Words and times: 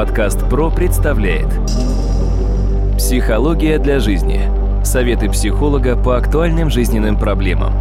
Подкаст 0.00 0.48
ПРО 0.48 0.70
представляет 0.70 1.48
Психология 2.96 3.78
для 3.78 3.98
жизни. 3.98 4.48
Советы 4.82 5.28
психолога 5.28 5.94
по 5.94 6.16
актуальным 6.16 6.70
жизненным 6.70 7.18
проблемам. 7.18 7.74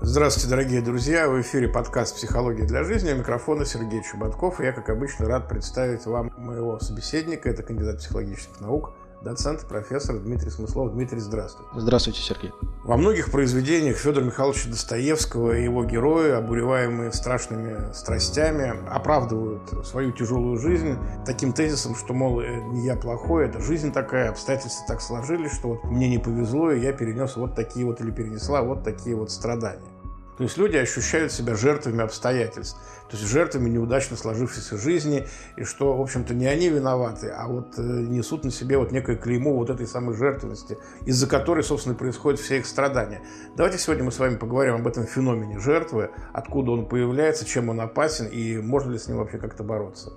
Здравствуйте, 0.00 0.48
дорогие 0.48 0.80
друзья! 0.80 1.28
В 1.28 1.38
эфире 1.42 1.68
подкаст 1.68 2.16
«Психология 2.16 2.64
для 2.64 2.82
жизни». 2.82 3.12
У 3.12 3.16
микрофона 3.16 3.66
Сергей 3.66 4.02
Чеботков. 4.02 4.62
И 4.62 4.64
я, 4.64 4.72
как 4.72 4.88
обычно, 4.88 5.26
рад 5.26 5.46
представить 5.46 6.06
вам 6.06 6.32
моего 6.38 6.78
собеседника. 6.78 7.50
Это 7.50 7.62
кандидат 7.62 7.98
психологических 7.98 8.62
наук– 8.62 8.94
доцент, 9.24 9.66
профессор 9.66 10.18
Дмитрий 10.18 10.50
Смыслов. 10.50 10.92
Дмитрий, 10.92 11.18
здравствуйте. 11.18 11.70
Здравствуйте, 11.74 12.20
Сергей. 12.20 12.52
Во 12.84 12.96
многих 12.96 13.30
произведениях 13.30 13.96
Федора 13.96 14.24
Михайловича 14.24 14.68
Достоевского 14.68 15.56
и 15.56 15.64
его 15.64 15.84
герои, 15.84 16.30
обуреваемые 16.30 17.12
страшными 17.12 17.92
страстями, 17.92 18.74
оправдывают 18.88 19.86
свою 19.86 20.12
тяжелую 20.12 20.58
жизнь 20.58 20.96
таким 21.24 21.52
тезисом, 21.52 21.96
что, 21.96 22.12
мол, 22.12 22.40
«Э, 22.40 22.60
не 22.72 22.84
я 22.84 22.96
плохой, 22.96 23.46
это 23.46 23.60
жизнь 23.60 23.92
такая, 23.92 24.30
обстоятельства 24.30 24.84
так 24.86 25.00
сложились, 25.00 25.52
что 25.52 25.68
вот 25.68 25.84
мне 25.84 26.08
не 26.08 26.18
повезло, 26.18 26.70
и 26.70 26.80
я 26.80 26.92
перенес 26.92 27.36
вот 27.36 27.54
такие 27.54 27.86
вот 27.86 28.00
или 28.00 28.10
перенесла 28.10 28.62
вот 28.62 28.84
такие 28.84 29.16
вот 29.16 29.30
страдания. 29.30 29.93
То 30.36 30.42
есть 30.42 30.56
люди 30.56 30.76
ощущают 30.76 31.32
себя 31.32 31.54
жертвами 31.54 32.02
обстоятельств, 32.02 32.76
то 33.08 33.16
есть 33.16 33.28
жертвами 33.28 33.68
неудачно 33.68 34.16
сложившейся 34.16 34.76
жизни, 34.76 35.28
и 35.56 35.64
что, 35.64 35.96
в 35.96 36.00
общем-то, 36.00 36.34
не 36.34 36.46
они 36.46 36.68
виноваты, 36.68 37.28
а 37.28 37.46
вот 37.46 37.78
э, 37.78 37.82
несут 37.82 38.44
на 38.44 38.50
себе 38.50 38.78
вот 38.78 38.90
некое 38.90 39.16
клеймо 39.16 39.54
вот 39.54 39.70
этой 39.70 39.86
самой 39.86 40.16
жертвенности, 40.16 40.78
из-за 41.06 41.28
которой, 41.28 41.62
собственно, 41.62 41.94
происходят 41.94 42.40
все 42.40 42.58
их 42.58 42.66
страдания. 42.66 43.22
Давайте 43.56 43.78
сегодня 43.78 44.04
мы 44.04 44.10
с 44.10 44.18
вами 44.18 44.36
поговорим 44.36 44.74
об 44.74 44.86
этом 44.88 45.06
феномене 45.06 45.60
жертвы, 45.60 46.10
откуда 46.32 46.72
он 46.72 46.88
появляется, 46.88 47.44
чем 47.44 47.68
он 47.68 47.80
опасен 47.80 48.26
и 48.26 48.56
можно 48.56 48.92
ли 48.92 48.98
с 48.98 49.06
ним 49.06 49.18
вообще 49.18 49.38
как-то 49.38 49.62
бороться. 49.62 50.12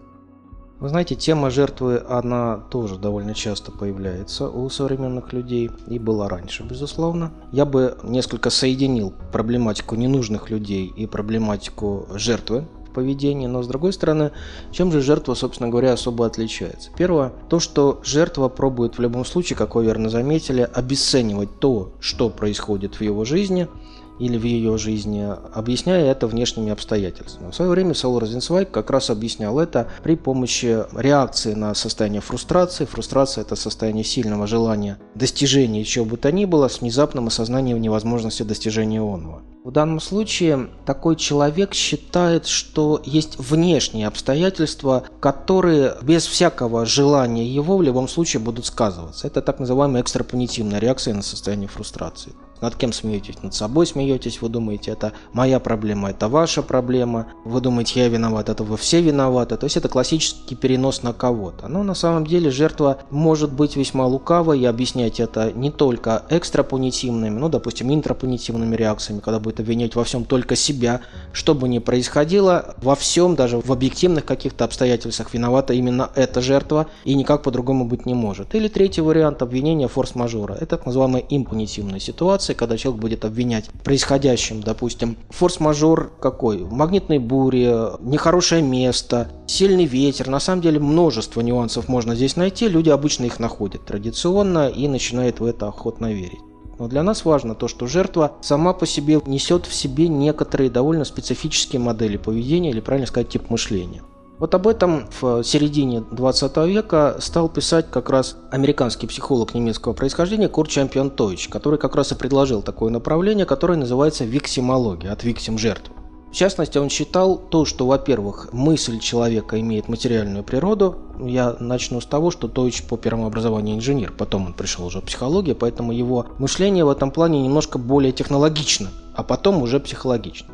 Вы 0.79 0.89
знаете, 0.89 1.15
тема 1.15 1.49
жертвы, 1.49 2.03
она 2.07 2.57
тоже 2.69 2.97
довольно 2.97 3.33
часто 3.33 3.71
появляется 3.71 4.47
у 4.47 4.69
современных 4.69 5.33
людей 5.33 5.71
и 5.87 5.97
была 5.97 6.29
раньше, 6.29 6.63
безусловно. 6.63 7.31
Я 7.51 7.65
бы 7.65 7.97
несколько 8.03 8.51
соединил 8.51 9.11
проблематику 9.31 9.95
ненужных 9.95 10.51
людей 10.51 10.85
и 10.85 11.07
проблематику 11.07 12.07
жертвы 12.13 12.67
в 12.87 12.93
поведении, 12.93 13.47
но 13.47 13.63
с 13.63 13.67
другой 13.67 13.91
стороны, 13.91 14.31
чем 14.71 14.91
же 14.91 15.01
жертва, 15.01 15.33
собственно 15.33 15.69
говоря, 15.69 15.93
особо 15.93 16.27
отличается? 16.27 16.91
Первое, 16.95 17.33
то, 17.49 17.59
что 17.59 17.99
жертва 18.03 18.47
пробует 18.47 18.99
в 18.99 19.01
любом 19.01 19.25
случае, 19.25 19.57
как 19.57 19.73
вы 19.73 19.83
верно 19.83 20.09
заметили, 20.11 20.61
обесценивать 20.61 21.59
то, 21.59 21.93
что 21.99 22.29
происходит 22.29 22.99
в 22.99 23.01
его 23.01 23.25
жизни– 23.25 23.67
или 24.19 24.37
в 24.37 24.43
ее 24.43 24.77
жизни, 24.77 25.27
объясняя 25.53 26.11
это 26.11 26.27
внешними 26.27 26.71
обстоятельствами. 26.71 27.51
В 27.51 27.55
свое 27.55 27.71
время 27.71 27.93
Саул 27.93 28.19
Розенцвайк 28.19 28.71
как 28.71 28.89
раз 28.89 29.09
объяснял 29.09 29.59
это 29.59 29.89
при 30.03 30.15
помощи 30.15 30.83
реакции 30.95 31.53
на 31.53 31.73
состояние 31.73 32.21
фрустрации. 32.21 32.85
Фрустрация– 32.85 33.41
это 33.43 33.55
состояние 33.55 34.03
сильного 34.03 34.47
желания 34.47 34.99
достижения 35.15 35.83
чего 35.83 36.05
бы 36.05 36.17
то 36.17 36.31
ни 36.31 36.45
было 36.45 36.67
с 36.67 36.81
внезапным 36.81 37.27
осознанием 37.27 37.81
невозможности 37.81 38.43
достижения 38.43 39.01
онного. 39.01 39.41
В 39.63 39.71
данном 39.71 39.99
случае 39.99 40.69
такой 40.85 41.17
человек 41.17 41.73
считает, 41.73 42.45
что 42.45 43.01
есть 43.03 43.37
внешние 43.37 44.07
обстоятельства, 44.07 45.03
которые 45.19 45.95
без 46.01 46.25
всякого 46.25 46.85
желания 46.85 47.45
его 47.45 47.75
в 47.75 47.81
любом 47.81 48.07
случае 48.07 48.39
будут 48.39 48.65
сказываться. 48.65 49.27
Это 49.27 49.41
так 49.41 49.59
называемая 49.59 50.03
экстрапонитивная 50.03 50.79
реакция 50.79 51.13
на 51.13 51.21
состояние 51.21 51.67
фрустрации. 51.67 52.31
Над 52.61 52.75
кем 52.75 52.93
смеетесь? 52.93 53.41
Над 53.43 53.53
собой 53.53 53.85
смеетесь, 53.85 54.41
вы 54.41 54.49
думаете, 54.49 54.91
это 54.91 55.13
моя 55.33 55.59
проблема, 55.59 56.09
это 56.09 56.27
ваша 56.27 56.61
проблема, 56.61 57.27
вы 57.45 57.61
думаете, 57.61 57.99
я 58.01 58.07
виноват, 58.07 58.49
это 58.49 58.63
вы 58.63 58.77
все 58.77 59.01
виноваты. 59.01 59.57
То 59.57 59.65
есть 59.65 59.77
это 59.77 59.89
классический 59.89 60.55
перенос 60.55 61.03
на 61.03 61.13
кого-то. 61.13 61.67
Но 61.67 61.83
на 61.83 61.93
самом 61.93 62.25
деле 62.25 62.49
жертва 62.51 62.99
может 63.09 63.51
быть 63.51 63.75
весьма 63.75 64.05
лукавой 64.05 64.59
и 64.59 64.65
объяснять 64.65 65.19
это 65.19 65.51
не 65.51 65.71
только 65.71 66.23
экстрапунитивными, 66.29 67.37
ну, 67.37 67.49
допустим, 67.49 67.93
интрапунитивными 67.93 68.75
реакциями, 68.75 69.19
когда 69.19 69.39
будет 69.39 69.59
обвинять 69.59 69.95
во 69.95 70.03
всем 70.03 70.25
только 70.25 70.55
себя, 70.55 71.01
что 71.33 71.53
бы 71.53 71.67
ни 71.67 71.79
происходило, 71.79 72.75
во 72.77 72.95
всем, 72.95 73.35
даже 73.35 73.59
в 73.59 73.71
объективных 73.71 74.25
каких-то 74.25 74.65
обстоятельствах 74.65 75.33
виновата 75.33 75.73
именно 75.73 76.09
эта 76.15 76.41
жертва 76.41 76.87
и 77.05 77.13
никак 77.13 77.43
по-другому 77.43 77.85
быть 77.85 78.05
не 78.05 78.13
может. 78.13 78.55
Или 78.55 78.67
третий 78.67 79.01
вариант 79.01 79.41
обвинения 79.41 79.87
форс-мажора. 79.87 80.53
Это 80.53 80.77
так 80.77 80.85
называемая 80.85 81.23
импунитивная 81.29 81.99
ситуация, 81.99 82.46
ситуации, 82.47 82.53
когда 82.53 82.77
человек 82.77 83.01
будет 83.01 83.25
обвинять 83.25 83.67
в 83.67 83.83
происходящем, 83.83 84.61
допустим, 84.61 85.17
форс-мажор 85.29 86.11
какой? 86.19 86.59
Магнитные 86.59 87.19
бури, 87.19 87.67
нехорошее 88.01 88.61
место, 88.61 89.29
сильный 89.47 89.85
ветер. 89.85 90.29
На 90.29 90.39
самом 90.39 90.61
деле 90.61 90.79
множество 90.79 91.41
нюансов 91.41 91.87
можно 91.87 92.15
здесь 92.15 92.35
найти. 92.35 92.67
Люди 92.67 92.89
обычно 92.89 93.25
их 93.25 93.39
находят 93.39 93.85
традиционно 93.85 94.69
и 94.69 94.87
начинают 94.87 95.39
в 95.39 95.45
это 95.45 95.67
охотно 95.67 96.13
верить. 96.13 96.39
Но 96.79 96.87
для 96.87 97.03
нас 97.03 97.25
важно 97.25 97.55
то, 97.55 97.67
что 97.67 97.87
жертва 97.87 98.33
сама 98.41 98.73
по 98.73 98.85
себе 98.85 99.19
несет 99.25 99.65
в 99.65 99.73
себе 99.73 100.07
некоторые 100.07 100.69
довольно 100.69 101.05
специфические 101.05 101.79
модели 101.79 102.17
поведения 102.17 102.69
или, 102.69 102.81
правильно 102.81 103.07
сказать, 103.07 103.29
тип 103.29 103.49
мышления. 103.49 104.03
Вот 104.39 104.53
об 104.53 104.67
этом 104.67 105.07
в 105.19 105.43
середине 105.43 106.01
20 106.11 106.57
века 106.67 107.17
стал 107.19 107.49
писать 107.49 107.87
как 107.89 108.11
раз 108.11 108.37
американский 108.51 109.07
психолог 109.07 109.55
немецкого 109.55 109.93
происхождения 109.93 110.47
Курт 110.47 110.69
Чемпион 110.69 111.09
Тойч, 111.09 111.47
который 111.47 111.79
как 111.79 111.95
раз 111.95 112.11
и 112.11 112.15
предложил 112.15 112.61
такое 112.61 112.91
направление, 112.91 113.47
которое 113.47 113.79
называется 113.79 114.25
виксимология, 114.25 115.11
от 115.11 115.23
виксим 115.23 115.57
жертв. 115.57 115.89
В 116.31 116.35
частности, 116.35 116.77
он 116.77 116.89
считал 116.89 117.37
то, 117.37 117.65
что, 117.65 117.87
во-первых, 117.87 118.49
мысль 118.51 118.99
человека 118.99 119.59
имеет 119.59 119.87
материальную 119.87 120.43
природу. 120.43 120.97
Я 121.19 121.55
начну 121.59 121.99
с 121.99 122.05
того, 122.05 122.29
что 122.29 122.47
Тойч 122.47 122.83
по 122.83 122.95
первому 122.95 123.25
образованию 123.25 123.77
инженер, 123.77 124.13
потом 124.15 124.47
он 124.47 124.53
пришел 124.53 124.85
уже 124.85 124.99
в 124.99 125.05
психологию, 125.05 125.55
поэтому 125.55 125.93
его 125.93 126.27
мышление 126.37 126.85
в 126.85 126.89
этом 126.89 127.09
плане 127.09 127.41
немножко 127.41 127.79
более 127.79 128.11
технологично, 128.11 128.89
а 129.15 129.23
потом 129.23 129.63
уже 129.63 129.79
психологично. 129.79 130.53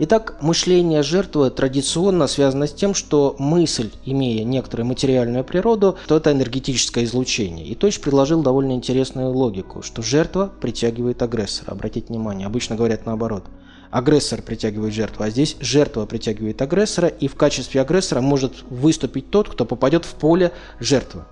Итак, 0.00 0.36
мышление 0.40 1.02
жертвы 1.02 1.50
традиционно 1.50 2.28
связано 2.28 2.68
с 2.68 2.72
тем, 2.72 2.94
что 2.94 3.34
мысль, 3.40 3.90
имея 4.04 4.44
некоторую 4.44 4.86
материальную 4.86 5.42
природу, 5.42 5.96
то 6.06 6.16
это 6.16 6.30
энергетическое 6.30 7.02
излучение. 7.02 7.66
И 7.66 7.74
Точь 7.74 8.00
предложил 8.00 8.40
довольно 8.40 8.72
интересную 8.72 9.32
логику, 9.32 9.82
что 9.82 10.00
жертва 10.00 10.52
притягивает 10.60 11.20
агрессора. 11.22 11.72
Обратите 11.72 12.06
внимание, 12.08 12.46
обычно 12.46 12.76
говорят 12.76 13.06
наоборот. 13.06 13.46
Агрессор 13.90 14.40
притягивает 14.40 14.94
жертву, 14.94 15.24
а 15.24 15.30
здесь 15.30 15.56
жертва 15.58 16.06
притягивает 16.06 16.62
агрессора, 16.62 17.08
и 17.08 17.26
в 17.26 17.34
качестве 17.34 17.80
агрессора 17.80 18.20
может 18.20 18.52
выступить 18.70 19.30
тот, 19.30 19.48
кто 19.48 19.64
попадет 19.64 20.04
в 20.04 20.14
поле 20.14 20.52
жертвы. 20.78 21.24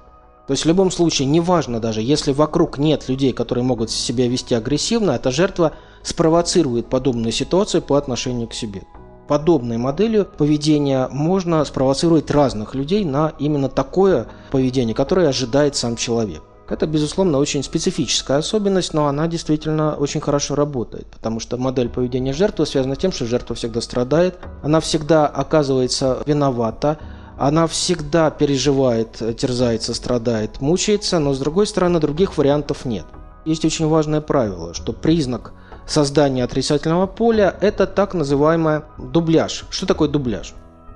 То 0.47 0.53
есть 0.53 0.65
в 0.65 0.69
любом 0.69 0.91
случае, 0.91 1.27
неважно 1.27 1.81
даже, 1.81 2.00
если 2.03 2.33
вокруг 2.33 2.78
нет 2.78 3.09
людей, 3.09 3.33
которые 3.33 3.65
могут 3.65 3.91
себя 3.91 4.28
вести 4.28 4.54
агрессивно, 4.54 5.10
эта 5.12 5.31
жертва 5.33 5.72
спровоцирует 6.06 6.88
подобную 6.88 7.32
ситуацию 7.32 7.82
по 7.82 7.98
отношению 7.98 8.46
к 8.46 8.54
себе. 8.54 8.84
Подобной 9.26 9.76
моделью 9.76 10.24
поведения 10.24 11.08
можно 11.10 11.64
спровоцировать 11.64 12.30
разных 12.30 12.76
людей 12.76 13.04
на 13.04 13.32
именно 13.40 13.68
такое 13.68 14.28
поведение, 14.52 14.94
которое 14.94 15.28
ожидает 15.28 15.74
сам 15.74 15.96
человек. 15.96 16.42
Это, 16.68 16.86
безусловно, 16.86 17.38
очень 17.38 17.64
специфическая 17.64 18.38
особенность, 18.38 18.94
но 18.94 19.08
она 19.08 19.26
действительно 19.26 19.96
очень 19.96 20.20
хорошо 20.20 20.54
работает, 20.54 21.06
потому 21.08 21.40
что 21.40 21.56
модель 21.56 21.88
поведения 21.88 22.32
жертвы 22.32 22.66
связана 22.66 22.94
с 22.94 22.98
тем, 22.98 23.10
что 23.10 23.26
жертва 23.26 23.56
всегда 23.56 23.80
страдает, 23.80 24.38
она 24.62 24.78
всегда 24.78 25.26
оказывается 25.26 26.22
виновата, 26.24 26.98
она 27.36 27.66
всегда 27.66 28.30
переживает, 28.30 29.22
терзается, 29.36 29.92
страдает, 29.92 30.60
мучается, 30.60 31.18
но 31.18 31.34
с 31.34 31.38
другой 31.38 31.66
стороны 31.66 31.98
других 31.98 32.38
вариантов 32.38 32.84
нет. 32.84 33.06
Есть 33.44 33.64
очень 33.64 33.86
важное 33.86 34.20
правило, 34.20 34.74
что 34.74 34.92
признак 34.92 35.52
создания 35.86 36.44
отрицательного 36.44 37.06
поля– 37.06 37.56
это 37.60 37.86
так 37.86 38.15
называемый 38.15 38.83
дубляж. 38.98 39.65
Что 39.71 39.86
такое 39.86 40.09
дубляж? 40.09 40.54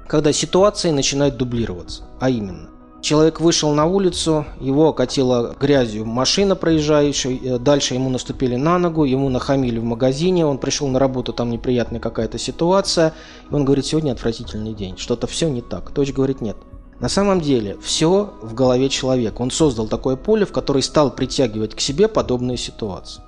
Когда 0.08 0.32
ситуации 0.32 0.90
начинают 0.90 1.36
дублироваться, 1.36 2.04
а 2.20 2.30
именно– 2.30 2.68
Человек 3.00 3.40
вышел 3.40 3.72
на 3.72 3.86
улицу, 3.86 4.44
его 4.60 4.88
окатила 4.88 5.56
грязью 5.58 6.04
машина 6.04 6.54
проезжающая, 6.54 7.58
дальше 7.58 7.94
ему 7.94 8.10
наступили 8.10 8.56
на 8.56 8.78
ногу, 8.78 9.04
ему 9.04 9.30
нахамили 9.30 9.78
в 9.78 9.84
магазине, 9.84 10.44
он 10.44 10.58
пришел 10.58 10.86
на 10.88 10.98
работу, 10.98 11.32
там 11.32 11.50
неприятная 11.50 11.98
какая-то 11.98 12.36
ситуация, 12.36 13.14
и 13.50 13.54
он 13.54 13.64
говорит, 13.64 13.86
сегодня 13.86 14.12
отвратительный 14.12 14.74
день, 14.74 14.98
что-то 14.98 15.26
все 15.26 15.48
не 15.48 15.62
так. 15.62 15.94
Дочь 15.94 16.12
говорит, 16.12 16.42
нет. 16.42 16.56
На 17.00 17.08
самом 17.08 17.40
деле 17.40 17.78
все 17.82 18.34
в 18.42 18.52
голове 18.52 18.90
человека. 18.90 19.40
Он 19.40 19.50
создал 19.50 19.88
такое 19.88 20.16
поле, 20.16 20.44
в 20.44 20.52
которое 20.52 20.82
стал 20.82 21.10
притягивать 21.10 21.74
к 21.74 21.80
себе 21.80 22.06
подобные 22.06 22.58
ситуации. 22.58 23.22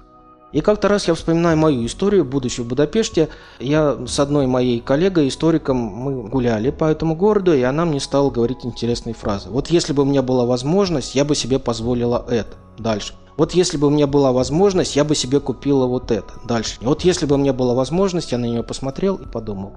И 0.52 0.60
как-то 0.60 0.88
раз 0.88 1.08
я 1.08 1.14
вспоминаю 1.14 1.56
мою 1.56 1.86
историю, 1.86 2.24
будучи 2.24 2.60
в 2.60 2.66
Будапеште, 2.66 3.28
я 3.58 3.98
с 4.06 4.20
одной 4.20 4.46
моей 4.46 4.80
коллегой, 4.80 5.28
историком, 5.28 5.76
мы 5.76 6.28
гуляли 6.28 6.70
по 6.70 6.84
этому 6.84 7.16
городу, 7.16 7.54
и 7.54 7.62
она 7.62 7.84
мне 7.84 8.00
стала 8.00 8.30
говорить 8.30 8.64
интересные 8.64 9.14
фразы. 9.14 9.48
Вот 9.48 9.68
если 9.68 9.92
бы 9.92 10.02
у 10.02 10.06
меня 10.06 10.22
была 10.22 10.44
возможность, 10.44 11.14
я 11.14 11.24
бы 11.24 11.34
себе 11.34 11.58
позволила 11.58 12.24
это. 12.28 12.56
Дальше. 12.78 13.14
Вот 13.38 13.52
если 13.52 13.78
бы 13.78 13.86
у 13.86 13.90
меня 13.90 14.06
была 14.06 14.30
возможность, 14.32 14.94
я 14.94 15.04
бы 15.04 15.14
себе 15.14 15.40
купила 15.40 15.86
вот 15.86 16.10
это. 16.10 16.34
Дальше. 16.44 16.76
Вот 16.82 17.02
если 17.02 17.24
бы 17.24 17.36
у 17.36 17.38
меня 17.38 17.54
была 17.54 17.72
возможность, 17.72 18.32
я 18.32 18.38
на 18.38 18.44
нее 18.44 18.62
посмотрел 18.62 19.16
и 19.16 19.26
подумал. 19.26 19.72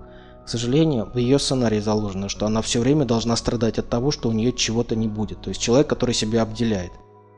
К 0.46 0.50
сожалению, 0.50 1.10
в 1.12 1.18
ее 1.18 1.40
сценарии 1.40 1.80
заложено, 1.80 2.30
что 2.30 2.46
она 2.46 2.62
все 2.62 2.80
время 2.80 3.06
должна 3.06 3.36
страдать 3.36 3.80
от 3.80 3.90
того, 3.90 4.12
что 4.12 4.30
у 4.30 4.34
нее 4.34 4.52
чего-то 4.52 4.96
не 4.96 5.08
будет. 5.08 5.42
То 5.42 5.50
есть 5.50 5.62
человек, 5.62 5.88
который 5.88 6.14
себя 6.14 6.44
обделяет. 6.44 6.92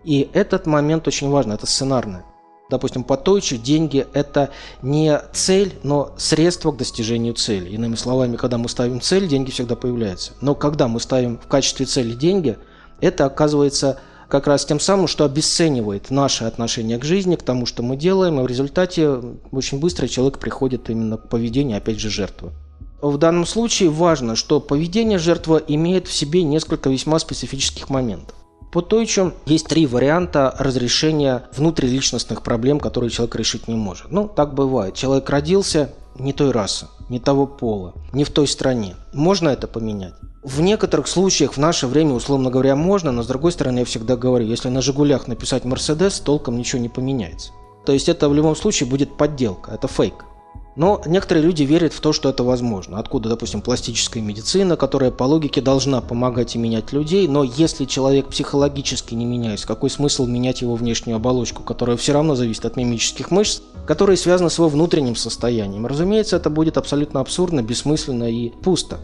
И 0.03 0.29
этот 0.33 0.65
момент 0.65 1.07
очень 1.07 1.29
важен, 1.29 1.51
это 1.51 1.67
сценарное. 1.67 2.25
Допустим, 2.69 3.03
по 3.03 3.15
Тойчу 3.15 3.57
деньги– 3.57 4.05
это 4.13 4.49
не 4.81 5.19
цель, 5.31 5.73
но 5.83 6.13
средство 6.17 6.71
к 6.71 6.77
достижению 6.77 7.33
цели. 7.33 7.69
Иными 7.69 7.95
словами, 7.95 8.35
когда 8.35 8.57
мы 8.57 8.67
ставим 8.67 8.99
цель, 8.99 9.27
деньги 9.27 9.51
всегда 9.51 9.75
появляются. 9.75 10.33
Но 10.41 10.53
когда 10.53 10.87
мы 10.87 10.99
ставим 10.99 11.37
в 11.37 11.47
качестве 11.47 11.85
цели 11.85 12.13
деньги, 12.13 12.57
это 12.99 13.25
оказывается 13.25 13.99
как 14.27 14.47
раз 14.47 14.65
тем 14.65 14.81
самым, 14.81 15.07
что 15.07 15.23
обесценивает 15.23 16.09
наше 16.09 16.43
отношение 16.43 16.97
к 16.97 17.05
жизни, 17.05 17.35
к 17.35 17.43
тому, 17.43 17.65
что 17.65 17.83
мы 17.83 17.95
делаем, 17.95 18.39
и 18.39 18.43
в 18.43 18.47
результате 18.47 19.21
очень 19.51 19.79
быстро 19.79 20.07
человек 20.07 20.37
приходит 20.37 20.89
именно 20.89 21.17
к 21.17 21.29
поведению, 21.29 21.77
опять 21.77 21.99
же, 21.99 22.09
жертвы. 22.09 22.51
В 23.01 23.17
данном 23.17 23.45
случае 23.45 23.89
важно, 23.89 24.35
что 24.35 24.59
поведение 24.59 25.19
жертвы 25.19 25.63
имеет 25.67 26.07
в 26.07 26.13
себе 26.13 26.43
несколько 26.43 26.89
весьма 26.89 27.19
специфических 27.19 27.89
моментов. 27.89 28.35
По 28.71 28.81
Тойчу 28.81 29.33
есть 29.45 29.67
три 29.67 29.87
варианта 29.87 30.53
разрешения 30.59 31.43
внутриличностных 31.55 32.43
проблем, 32.43 32.79
которые 32.79 33.09
человек 33.09 33.35
решить 33.35 33.67
не 33.67 33.75
может. 33.75 34.11
Ну, 34.11 34.27
так 34.27 34.53
бывает. 34.53 34.93
Человек 34.93 35.29
родился 35.29 35.93
не 36.19 36.33
той 36.33 36.51
расы, 36.51 36.87
не 37.09 37.19
того 37.19 37.47
пола, 37.47 37.93
не 38.11 38.23
в 38.23 38.29
той 38.29 38.47
стране. 38.47 38.95
Можно 39.13 39.49
это 39.49 39.67
поменять? 39.67 40.13
В 40.43 40.61
некоторых 40.61 41.07
случаях 41.07 41.53
в 41.53 41.57
наше 41.57 41.87
время, 41.87 42.13
условно 42.13 42.49
говоря, 42.49 42.75
можно, 42.75 43.11
но 43.11 43.23
с 43.23 43.27
другой 43.27 43.51
стороны, 43.51 43.79
я 43.79 43.85
всегда 43.85 44.15
говорю, 44.15 44.45
если 44.45 44.69
на 44.69 44.81
«Жигулях» 44.81 45.27
написать 45.27 45.65
«Мерседес», 45.65 46.19
толком 46.19 46.57
ничего 46.57 46.81
не 46.81 46.89
поменяется. 46.89 47.51
То 47.85 47.93
есть 47.93 48.09
это 48.09 48.29
в 48.29 48.33
любом 48.33 48.55
случае 48.55 48.89
будет 48.89 49.17
подделка, 49.17 49.71
это 49.71 49.87
фейк. 49.87 50.25
Но 50.77 51.01
некоторые 51.07 51.43
люди 51.43 51.63
верят 51.63 51.91
в 51.91 51.99
то, 51.99 52.13
что 52.13 52.29
это 52.29 52.43
возможно. 52.43 52.99
Откуда, 52.99 53.29
допустим, 53.29 53.61
пластическая 53.61 54.21
медицина, 54.21 54.77
которая 54.77 55.09
по 55.09 55.23
логике 55.23 55.59
должна 55.59 56.01
помогать 56.01 56.55
и 56.55 56.59
менять 56.59 56.93
людей, 56.93 57.27
но 57.27 57.43
если 57.43 57.85
человек 57.85 58.27
психологически 58.27 59.15
не 59.15 59.25
меняется, 59.25 59.65
какой 59.65 59.89
смысл 59.89 60.27
менять 60.27 60.61
его 60.61 60.75
внешнюю 60.75 61.15
оболочку, 61.15 61.63
которая 61.63 61.97
все 61.97 62.13
равно 62.13 62.35
зависит 62.35 62.63
от 62.63 62.75
мимических 62.77 63.31
мышц, 63.31 63.61
которые 63.87 64.17
связаны 64.17 64.51
с 64.51 64.59
его 64.59 64.69
внутренним 64.69 65.15
состоянием? 65.15 65.87
Разумеется, 65.87 66.35
это 66.35 66.51
будет 66.51 66.77
абсолютно 66.77 67.21
абсурдно, 67.21 67.63
бессмысленно 67.63 68.29
и 68.29 68.49
пусто. 68.49 68.99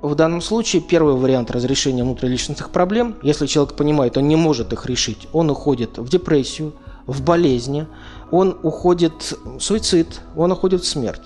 В 0.00 0.14
данном 0.14 0.40
случае 0.40 0.80
первый 0.80 1.14
вариант 1.14 1.50
разрешения 1.50 2.04
внутриличностных 2.04 2.70
проблем, 2.70 3.16
если 3.22 3.46
человек 3.46 3.74
понимает, 3.74 4.16
он 4.16 4.28
не 4.28 4.36
может 4.36 4.72
их 4.72 4.86
решить, 4.86 5.28
он 5.34 5.50
уходит 5.50 5.98
в 5.98 6.08
депрессию, 6.08 6.72
в 7.06 7.22
болезни, 7.22 7.86
он 8.30 8.58
уходит 8.62 9.34
в 9.44 9.60
суицид, 9.60 10.20
он 10.36 10.52
уходит 10.52 10.82
в 10.82 10.86
смерть. 10.86 11.22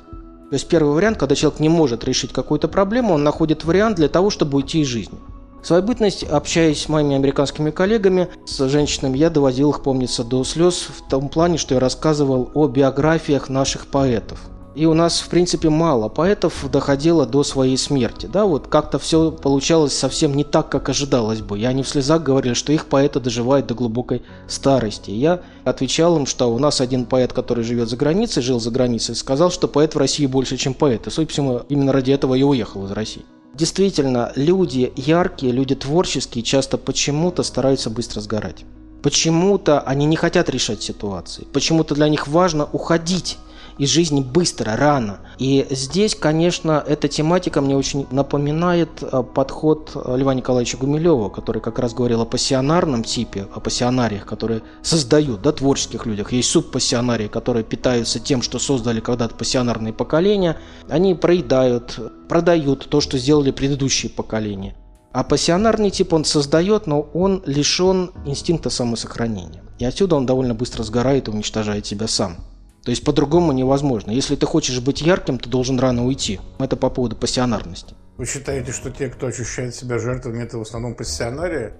То 0.50 0.54
есть 0.54 0.68
первый 0.68 0.94
вариант, 0.94 1.18
когда 1.18 1.34
человек 1.34 1.60
не 1.60 1.68
может 1.68 2.04
решить 2.04 2.32
какую-то 2.32 2.68
проблему, 2.68 3.14
он 3.14 3.24
находит 3.24 3.64
вариант 3.64 3.96
для 3.96 4.08
того, 4.08 4.30
чтобы 4.30 4.56
уйти 4.58 4.80
из 4.82 4.86
жизни. 4.86 5.18
В 5.62 5.66
свою 5.66 5.82
бытность, 5.82 6.24
общаясь 6.24 6.82
с 6.82 6.88
моими 6.88 7.14
американскими 7.14 7.70
коллегами, 7.70 8.28
с 8.46 8.68
женщинами, 8.68 9.16
я 9.16 9.30
доводил 9.30 9.70
их, 9.70 9.82
помнится, 9.82 10.24
до 10.24 10.42
слез 10.44 10.88
в 10.88 11.08
том 11.08 11.28
плане, 11.28 11.56
что 11.56 11.74
я 11.74 11.80
рассказывал 11.80 12.50
о 12.54 12.66
биографиях 12.66 13.48
наших 13.48 13.86
поэтов– 13.86 14.40
и 14.74 14.86
у 14.86 14.94
нас, 14.94 15.20
в 15.20 15.28
принципе, 15.28 15.68
мало 15.68 16.08
поэтов 16.08 16.64
доходило 16.70 17.26
до 17.26 17.42
своей 17.42 17.76
смерти. 17.76 18.26
Да, 18.26 18.46
вот 18.46 18.68
как-то 18.68 18.98
все 18.98 19.30
получалось 19.30 19.96
совсем 19.96 20.34
не 20.34 20.44
так, 20.44 20.68
как 20.68 20.88
ожидалось 20.88 21.40
бы. 21.40 21.58
И 21.58 21.64
они 21.64 21.82
в 21.82 21.88
слезах 21.88 22.22
говорили, 22.22 22.54
что 22.54 22.72
их 22.72 22.86
поэты 22.86 23.20
доживают 23.20 23.66
до 23.66 23.74
глубокой 23.74 24.22
старости. 24.48 25.10
И 25.10 25.18
я 25.18 25.42
отвечал 25.64 26.16
им, 26.16 26.26
что 26.26 26.52
у 26.52 26.58
нас 26.58 26.80
один 26.80 27.04
поэт, 27.04 27.32
который 27.32 27.64
живет 27.64 27.88
за 27.88 27.96
границей, 27.96 28.42
жил 28.42 28.60
за 28.60 28.70
границей, 28.70 29.14
сказал, 29.14 29.50
что 29.50 29.68
поэт 29.68 29.94
в 29.94 29.98
России 29.98 30.26
больше, 30.26 30.56
чем 30.56 30.72
поэт. 30.72 31.06
И, 31.06 31.10
судя 31.10 31.26
по 31.26 31.32
всему, 31.32 31.62
именно 31.68 31.92
ради 31.92 32.12
этого 32.12 32.34
я 32.34 32.46
уехал 32.46 32.86
из 32.86 32.92
России. 32.92 33.24
Действительно, 33.54 34.32
люди 34.34 34.92
яркие, 34.96 35.52
люди 35.52 35.74
творческие 35.74 36.42
часто 36.42 36.78
почему-то 36.78 37.42
стараются 37.42 37.90
быстро 37.90 38.20
сгорать. 38.20 38.64
Почему-то 39.02 39.80
они 39.80 40.06
не 40.06 40.16
хотят 40.16 40.48
решать 40.48 40.82
ситуации. 40.82 41.46
Почему-то 41.52 41.94
для 41.94 42.08
них 42.08 42.28
важно 42.28 42.68
уходить 42.72 43.36
из 43.78 43.88
жизни 43.88 44.20
быстро, 44.20 44.76
рано. 44.76 45.20
И 45.38 45.66
здесь, 45.70 46.14
конечно, 46.14 46.82
эта 46.86 47.08
тематика 47.08 47.60
мне 47.60 47.76
очень 47.76 48.06
напоминает 48.10 49.02
э, 49.02 49.22
подход 49.22 49.92
э, 49.94 50.16
Льва 50.16 50.34
Николаевича 50.34 50.76
Гумилева, 50.76 51.28
который 51.28 51.60
как 51.60 51.78
раз 51.78 51.94
говорил 51.94 52.20
о 52.20 52.26
пассионарном 52.26 53.04
типе, 53.04 53.46
о 53.54 53.60
пассионариях, 53.60 54.26
которые 54.26 54.62
создают, 54.82 55.42
да, 55.42 55.52
творческих 55.52 56.06
людях. 56.06 56.32
Есть 56.32 56.50
субпассионарии, 56.50 57.28
которые 57.28 57.64
питаются 57.64 58.20
тем, 58.20 58.42
что 58.42 58.58
создали 58.58 59.00
когда-то 59.00 59.34
пассионарные 59.34 59.92
поколения. 59.92 60.58
Они 60.88 61.14
проедают, 61.14 61.98
продают 62.28 62.88
то, 62.88 63.00
что 63.00 63.18
сделали 63.18 63.50
предыдущие 63.50 64.10
поколения. 64.10 64.76
А 65.12 65.24
пассионарный 65.24 65.90
тип 65.90 66.14
он 66.14 66.24
создает, 66.24 66.86
но 66.86 67.02
он 67.02 67.42
лишен 67.44 68.12
инстинкта 68.24 68.70
самосохранения. 68.70 69.62
И 69.78 69.84
отсюда 69.84 70.16
он 70.16 70.24
довольно 70.24 70.54
быстро 70.54 70.84
сгорает 70.84 71.28
и 71.28 71.30
уничтожает 71.30 71.84
себя 71.84 72.08
сам. 72.08 72.36
То 72.84 72.90
есть 72.90 73.04
по-другому 73.04 73.52
невозможно. 73.52 74.10
Если 74.10 74.34
ты 74.36 74.46
хочешь 74.46 74.80
быть 74.80 75.02
ярким, 75.02 75.38
ты 75.38 75.48
должен 75.48 75.78
рано 75.78 76.04
уйти. 76.04 76.40
Это 76.58 76.76
по 76.76 76.90
поводу 76.90 77.16
пассионарности. 77.16 77.94
Вы 78.16 78.26
считаете, 78.26 78.72
что 78.72 78.90
те, 78.90 79.08
кто 79.08 79.26
ощущает 79.26 79.74
себя 79.74 79.98
жертвами, 79.98 80.42
это 80.42 80.58
в 80.58 80.62
основном 80.62 80.94
пассионария? 80.94 81.74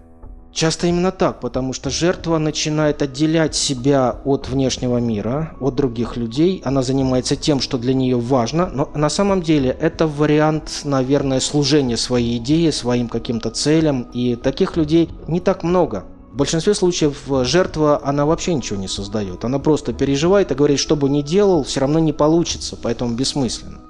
Часто 0.53 0.87
именно 0.87 1.13
так, 1.13 1.41
потому 1.41 1.73
что 1.73 1.89
жертва 1.89 2.37
начинает 2.37 3.01
отделять 3.01 3.55
себя 3.55 4.21
от 4.25 4.51
внешнего 4.51 4.99
мира, 4.99 5.57
от 5.61 5.75
других 5.75 6.19
людей. 6.19 6.61
Она 6.65 6.83
занимается 6.83 7.37
тем, 7.37 7.59
что 7.61 7.79
для 7.79 7.95
нее 7.95 8.19
важно, 8.19 8.67
но 8.67 8.91
на 8.95 9.09
самом 9.09 9.41
деле 9.41 9.71
это 9.71 10.07
вариант, 10.07 10.83
наверное, 10.85 11.41
служения 11.41 11.97
своей 11.97 12.37
идее, 12.37 12.71
своим 12.71 13.09
каким-то 13.09 13.51
целям. 13.51 14.03
И 14.13 14.37
таких 14.37 14.77
людей 14.77 15.09
не 15.27 15.41
так 15.41 15.63
много. 15.63 16.05
В 16.33 16.37
большинстве 16.37 16.73
случаев 16.73 17.31
э, 17.31 17.45
жертва, 17.45 18.01
она 18.03 18.25
вообще 18.25 18.55
ничего 18.55 18.79
не 18.81 18.89
создает. 18.89 19.45
Она 19.45 19.59
просто 19.59 19.93
переживает 19.93 20.51
и 20.51 20.55
говорит, 20.55 20.79
что 20.79 20.97
бы 20.97 21.11
ни 21.11 21.21
делал, 21.21 21.63
все 21.63 21.81
равно 21.81 21.99
не 21.99 22.15
получится, 22.15 22.79
поэтому 22.81 23.15
бессмысленно. 23.15 23.81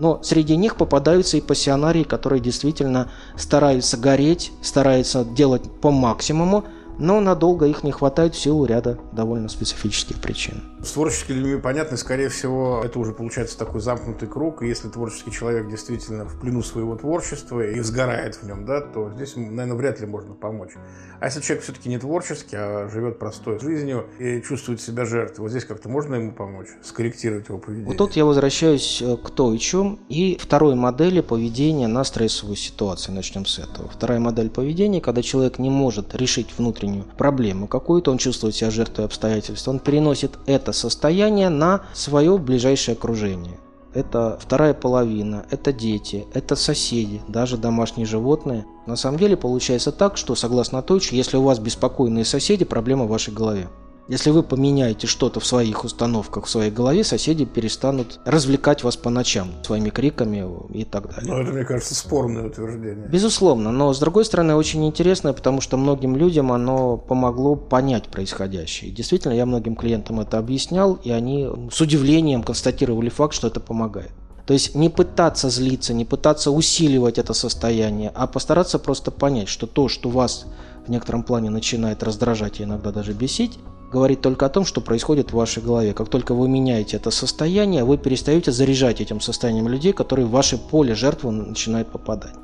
Но 0.00 0.20
среди 0.20 0.56
них 0.56 0.74
попадаются 0.74 1.36
и 1.36 1.40
пассионарии, 1.40 2.02
которые 2.02 2.40
действительно 2.40 3.12
стараются 3.36 3.96
гореть, 3.96 4.50
стараются 4.62 5.24
делать 5.24 5.62
по 5.80 5.92
максимуму, 5.92 6.64
но 6.98 7.20
надолго 7.20 7.66
их 7.66 7.84
не 7.84 7.92
хватает 7.92 8.34
в 8.34 8.40
силу 8.40 8.64
ряда 8.64 8.98
довольно 9.12 9.48
специфических 9.48 10.20
причин. 10.20 10.71
С 10.82 10.90
творческими 10.94 11.36
людьми 11.36 11.60
понятно, 11.60 11.96
скорее 11.96 12.28
всего, 12.28 12.82
это 12.84 12.98
уже 12.98 13.12
получается 13.12 13.56
такой 13.56 13.80
замкнутый 13.80 14.26
круг, 14.26 14.62
и 14.62 14.66
если 14.66 14.88
творческий 14.88 15.30
человек 15.30 15.68
действительно 15.68 16.24
в 16.24 16.40
плену 16.40 16.60
своего 16.64 16.96
творчества 16.96 17.64
и 17.64 17.78
сгорает 17.80 18.34
в 18.34 18.42
нем, 18.42 18.66
да, 18.66 18.80
то 18.80 19.12
здесь, 19.14 19.36
наверное, 19.36 19.74
вряд 19.74 20.00
ли 20.00 20.06
можно 20.06 20.34
помочь. 20.34 20.72
А 21.20 21.26
если 21.26 21.40
человек 21.40 21.62
все-таки 21.62 21.88
не 21.88 21.98
творческий, 21.98 22.56
а 22.58 22.88
живет 22.92 23.20
простой 23.20 23.60
жизнью 23.60 24.08
и 24.18 24.42
чувствует 24.42 24.80
себя 24.80 25.04
жертвой, 25.04 25.42
вот 25.42 25.50
здесь 25.50 25.64
как-то 25.64 25.88
можно 25.88 26.16
ему 26.16 26.32
помочь, 26.32 26.66
скорректировать 26.82 27.48
его 27.48 27.58
поведение? 27.58 27.86
Вот 27.86 27.96
тут 27.98 28.16
я 28.16 28.24
возвращаюсь 28.24 29.00
э, 29.00 29.16
к 29.16 29.30
Тойчу 29.30 30.00
и 30.08 30.36
второй 30.36 30.74
модели 30.74 31.20
поведения 31.20 31.86
на 31.86 32.02
стрессовую 32.02 32.56
ситуацию. 32.56 33.14
Начнем 33.14 33.46
с 33.46 33.60
этого. 33.60 33.88
Вторая 33.88 34.18
модель 34.18 34.50
поведения, 34.50 35.00
когда 35.00 35.22
человек 35.22 35.60
не 35.60 35.70
может 35.70 36.16
решить 36.16 36.48
внутреннюю 36.58 37.04
проблему 37.16 37.68
какую-то, 37.68 38.10
он 38.10 38.18
чувствует 38.18 38.56
себя 38.56 38.72
жертвой 38.72 39.04
обстоятельств, 39.04 39.68
он 39.68 39.78
переносит 39.78 40.32
это 40.46 40.71
состояние 40.72 41.48
на 41.48 41.82
свое 41.94 42.38
ближайшее 42.38 42.94
окружение 42.94 43.58
это 43.94 44.38
вторая 44.40 44.74
половина, 44.74 45.44
это 45.50 45.72
дети, 45.72 46.26
это 46.32 46.56
соседи, 46.56 47.20
даже 47.28 47.56
домашние 47.56 48.06
животные. 48.06 48.64
На 48.86 48.96
самом 48.96 49.18
деле 49.18 49.36
получается 49.36 49.92
так, 49.92 50.16
что 50.16 50.34
согласно 50.34 50.82
Тойчу, 50.82 51.14
если 51.14 51.36
у 51.36 51.42
вас 51.42 51.58
беспокойные 51.58 52.24
соседи, 52.24 52.64
проблема 52.64 53.04
в 53.04 53.08
вашей 53.08 53.34
голове. 53.34 53.68
Если 54.08 54.30
вы 54.30 54.42
поменяете 54.42 55.06
что-то 55.06 55.38
в 55.38 55.46
своих 55.46 55.84
установках, 55.84 56.46
в 56.46 56.50
своей 56.50 56.70
голове, 56.70 57.04
соседи 57.04 57.44
перестанут 57.44 58.20
развлекать 58.24 58.82
вас 58.82 58.96
по 58.96 59.10
ночам 59.10 59.52
своими 59.62 59.90
криками 59.90 60.44
и 60.74 60.84
так 60.84 61.08
далее. 61.08 61.32
Ну, 61.32 61.40
это, 61.40 61.52
мне 61.52 61.64
кажется, 61.64 61.94
спорное 61.94 62.48
утверждение. 62.48 63.06
Безусловно, 63.06 63.70
но 63.70 63.92
с 63.92 64.00
другой 64.00 64.24
стороны 64.24 64.56
очень 64.56 64.84
интересно, 64.86 65.32
потому 65.32 65.60
что 65.60 65.76
многим 65.76 66.16
людям 66.16 66.50
оно 66.50 66.96
помогло 66.96 67.54
понять 67.54 68.08
происходящее. 68.08 68.90
И 68.90 68.94
действительно, 68.94 69.34
я 69.34 69.46
многим 69.46 69.76
клиентам 69.76 70.20
это 70.20 70.38
объяснял, 70.38 70.94
и 70.94 71.10
они 71.10 71.48
с 71.70 71.80
удивлением 71.80 72.42
констатировали 72.42 73.08
факт, 73.08 73.34
что 73.34 73.46
это 73.46 73.60
помогает. 73.60 74.10
То 74.46 74.52
есть 74.52 74.74
не 74.74 74.88
пытаться 74.88 75.48
злиться, 75.48 75.94
не 75.94 76.04
пытаться 76.04 76.50
усиливать 76.50 77.18
это 77.18 77.32
состояние, 77.32 78.10
а 78.14 78.26
постараться 78.26 78.80
просто 78.80 79.12
понять, 79.12 79.48
что 79.48 79.68
то, 79.68 79.88
что 79.88 80.10
вас 80.10 80.46
в 80.84 80.90
некотором 80.90 81.22
плане 81.22 81.50
начинает 81.50 82.02
раздражать 82.02 82.58
и 82.58 82.64
иногда 82.64 82.90
даже 82.90 83.12
бесить, 83.12 83.60
говорит 83.92 84.20
только 84.22 84.46
о 84.46 84.48
том, 84.48 84.64
что 84.64 84.80
происходит 84.80 85.30
в 85.30 85.36
вашей 85.36 85.62
голове. 85.62 85.92
Как 85.92 86.08
только 86.08 86.34
вы 86.34 86.48
меняете 86.48 86.96
это 86.96 87.10
состояние, 87.10 87.84
вы 87.84 87.98
перестаете 87.98 88.50
заряжать 88.50 89.00
этим 89.00 89.20
состоянием 89.20 89.68
людей, 89.68 89.92
которые 89.92 90.26
в 90.26 90.30
ваше 90.30 90.56
поле 90.56 90.94
жертвы 90.94 91.30
начинают 91.30 91.88
попадать. 91.88 92.34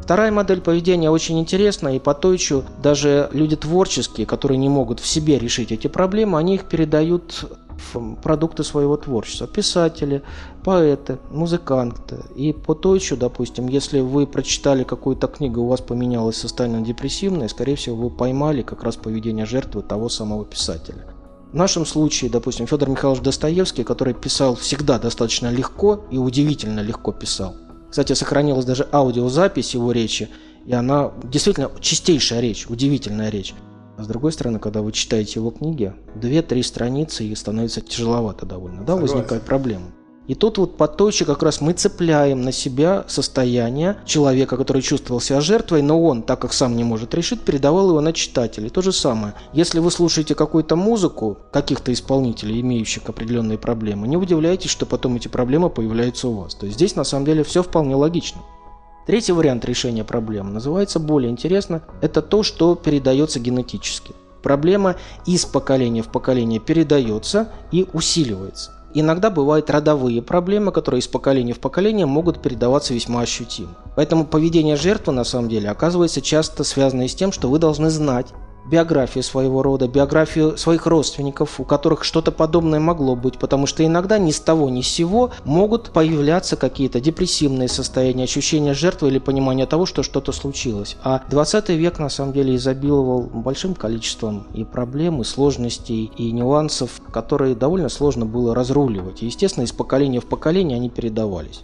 Вторая 0.00 0.30
модель 0.30 0.60
поведения 0.60 1.10
очень 1.10 1.40
интересна, 1.40 1.96
и 1.96 1.98
по 1.98 2.14
Тойчу 2.14 2.62
даже 2.80 3.28
люди 3.32 3.56
творческие, 3.56 4.24
которые 4.24 4.58
не 4.58 4.68
могут 4.68 5.00
в 5.00 5.06
себе 5.06 5.38
решить 5.38 5.72
эти 5.72 5.88
проблемы, 5.88 6.38
они 6.38 6.54
их 6.54 6.64
передают 6.64 7.50
продукты 8.22 8.64
своего 8.64 8.96
творчества. 8.96 9.46
Писатели, 9.46 10.22
поэты, 10.64 11.18
музыканты. 11.30 12.18
И 12.34 12.52
по 12.52 12.74
Тойчу, 12.74 13.16
допустим, 13.16 13.68
если 13.68 14.00
вы 14.00 14.26
прочитали 14.26 14.84
какую-то 14.84 15.26
книгу, 15.28 15.62
у 15.62 15.68
вас 15.68 15.80
поменялось 15.80 16.36
состояние 16.36 16.82
депрессивное, 16.82 17.48
скорее 17.48 17.76
всего, 17.76 17.96
вы 17.96 18.10
поймали 18.10 18.62
как 18.62 18.82
раз 18.82 18.96
поведение 18.96 19.46
жертвы 19.46 19.82
того 19.82 20.08
самого 20.08 20.44
писателя. 20.44 21.06
В 21.52 21.54
нашем 21.54 21.86
случае, 21.86 22.30
допустим, 22.30 22.66
Федор 22.66 22.88
Михайлович 22.88 23.22
Достоевский, 23.22 23.84
который 23.84 24.14
писал 24.14 24.56
всегда 24.56 24.98
достаточно 24.98 25.50
легко 25.50 26.04
и 26.10 26.18
удивительно 26.18 26.80
легко 26.80 27.12
писал, 27.12 27.54
кстати, 27.88 28.12
сохранилась 28.12 28.64
даже 28.64 28.86
аудиозапись 28.92 29.74
его 29.74 29.92
речи, 29.92 30.28
и 30.66 30.74
она 30.74 31.12
действительно 31.22 31.70
чистейшая 31.80 32.40
речь, 32.40 32.66
удивительная 32.68 33.30
речь. 33.30 33.54
А 33.96 34.04
с 34.04 34.06
другой 34.06 34.32
стороны, 34.32 34.58
когда 34.58 34.82
вы 34.82 34.92
читаете 34.92 35.40
его 35.40 35.50
книги, 35.50 35.92
две-три 36.14 36.62
страницы 36.62 37.24
и 37.24 37.34
становится 37.34 37.80
тяжеловато 37.80 38.44
довольно, 38.44 38.82
да, 38.82 38.94
Согласен. 38.94 39.14
возникает 39.14 39.42
проблема. 39.42 39.86
И 40.26 40.34
тут 40.34 40.58
вот 40.58 40.76
по 40.76 40.88
точке 40.88 41.24
как 41.24 41.42
раз 41.42 41.60
мы 41.60 41.72
цепляем 41.72 42.42
на 42.42 42.50
себя 42.50 43.04
состояние 43.06 43.96
человека, 44.04 44.56
который 44.56 44.82
чувствовал 44.82 45.20
себя 45.20 45.40
жертвой, 45.40 45.82
но 45.82 46.02
он, 46.02 46.22
так 46.22 46.40
как 46.40 46.52
сам 46.52 46.76
не 46.76 46.82
может 46.82 47.14
решить, 47.14 47.42
передавал 47.42 47.90
его 47.90 48.00
на 48.00 48.12
читателей. 48.12 48.68
То 48.68 48.82
же 48.82 48.92
самое. 48.92 49.34
Если 49.52 49.78
вы 49.78 49.90
слушаете 49.90 50.34
какую-то 50.34 50.74
музыку 50.74 51.38
каких-то 51.52 51.92
исполнителей, 51.92 52.60
имеющих 52.60 53.08
определенные 53.08 53.58
проблемы, 53.58 54.08
не 54.08 54.16
удивляйтесь, 54.16 54.70
что 54.70 54.84
потом 54.84 55.14
эти 55.16 55.28
проблемы 55.28 55.70
появляются 55.70 56.28
у 56.28 56.32
вас. 56.32 56.54
То 56.56 56.66
есть 56.66 56.76
здесь 56.76 56.96
на 56.96 57.04
самом 57.04 57.24
деле 57.24 57.44
все 57.44 57.62
вполне 57.62 57.94
логично. 57.94 58.42
Третий 59.06 59.32
вариант 59.32 59.64
решения 59.64 60.02
проблемы 60.02 60.50
называется 60.50 60.98
более 60.98 61.30
интересно. 61.30 61.82
Это 62.00 62.22
то, 62.22 62.42
что 62.42 62.74
передается 62.74 63.38
генетически. 63.38 64.14
Проблема 64.42 64.96
из 65.26 65.44
поколения 65.44 66.02
в 66.02 66.08
поколение 66.08 66.58
передается 66.58 67.48
и 67.70 67.86
усиливается. 67.92 68.72
Иногда 68.94 69.30
бывают 69.30 69.70
родовые 69.70 70.22
проблемы, 70.22 70.72
которые 70.72 71.00
из 71.00 71.06
поколения 71.06 71.52
в 71.52 71.60
поколение 71.60 72.06
могут 72.06 72.42
передаваться 72.42 72.94
весьма 72.94 73.20
ощутимо. 73.20 73.76
Поэтому 73.94 74.24
поведение 74.24 74.74
жертвы 74.74 75.12
на 75.12 75.22
самом 75.22 75.48
деле 75.48 75.68
оказывается 75.70 76.20
часто 76.20 76.64
связано 76.64 77.06
с 77.06 77.14
тем, 77.14 77.30
что 77.30 77.48
вы 77.48 77.58
должны 77.58 77.90
знать, 77.90 78.28
биографию 78.68 79.22
своего 79.22 79.62
рода, 79.62 79.88
биографию 79.88 80.56
своих 80.56 80.86
родственников, 80.86 81.60
у 81.60 81.64
которых 81.64 82.04
что-то 82.04 82.32
подобное 82.32 82.80
могло 82.80 83.16
быть, 83.16 83.38
потому 83.38 83.66
что 83.66 83.84
иногда 83.84 84.18
ни 84.18 84.30
с 84.30 84.40
того 84.40 84.68
ни 84.68 84.82
с 84.82 84.88
сего 84.88 85.30
могут 85.44 85.90
появляться 85.90 86.56
какие-то 86.56 87.00
депрессивные 87.00 87.68
состояния, 87.68 88.24
ощущения 88.24 88.74
жертвы 88.74 89.08
или 89.08 89.18
понимание 89.18 89.66
того, 89.66 89.86
что 89.86 90.02
что-то 90.02 90.32
случилось. 90.32 90.96
А 91.02 91.22
20 91.30 91.68
век 91.70 91.98
на 91.98 92.08
самом 92.08 92.32
деле 92.32 92.56
изобиловал 92.56 93.22
большим 93.22 93.74
количеством 93.74 94.46
и 94.54 94.64
проблем, 94.64 95.20
и 95.20 95.24
сложностей, 95.24 96.10
и 96.16 96.32
нюансов, 96.32 97.00
которые 97.12 97.54
довольно 97.54 97.88
сложно 97.88 98.26
было 98.26 98.54
разруливать. 98.54 99.22
И, 99.22 99.26
естественно, 99.26 99.64
из 99.64 99.72
поколения 99.72 100.20
в 100.20 100.26
поколение 100.26 100.76
они 100.76 100.90
передавались. 100.90 101.62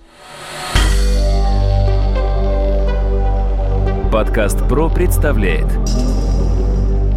Подкаст 4.12 4.58
ПРО 4.68 4.90
представляет 4.90 5.66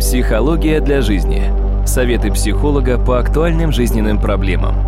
Психология 0.08 0.82
для 0.82 1.02
жизни. 1.02 1.52
Советы 1.84 2.32
психолога 2.32 3.04
по 3.04 3.18
актуальным 3.18 3.72
жизненным 3.72 4.22
проблемам. 4.22 4.88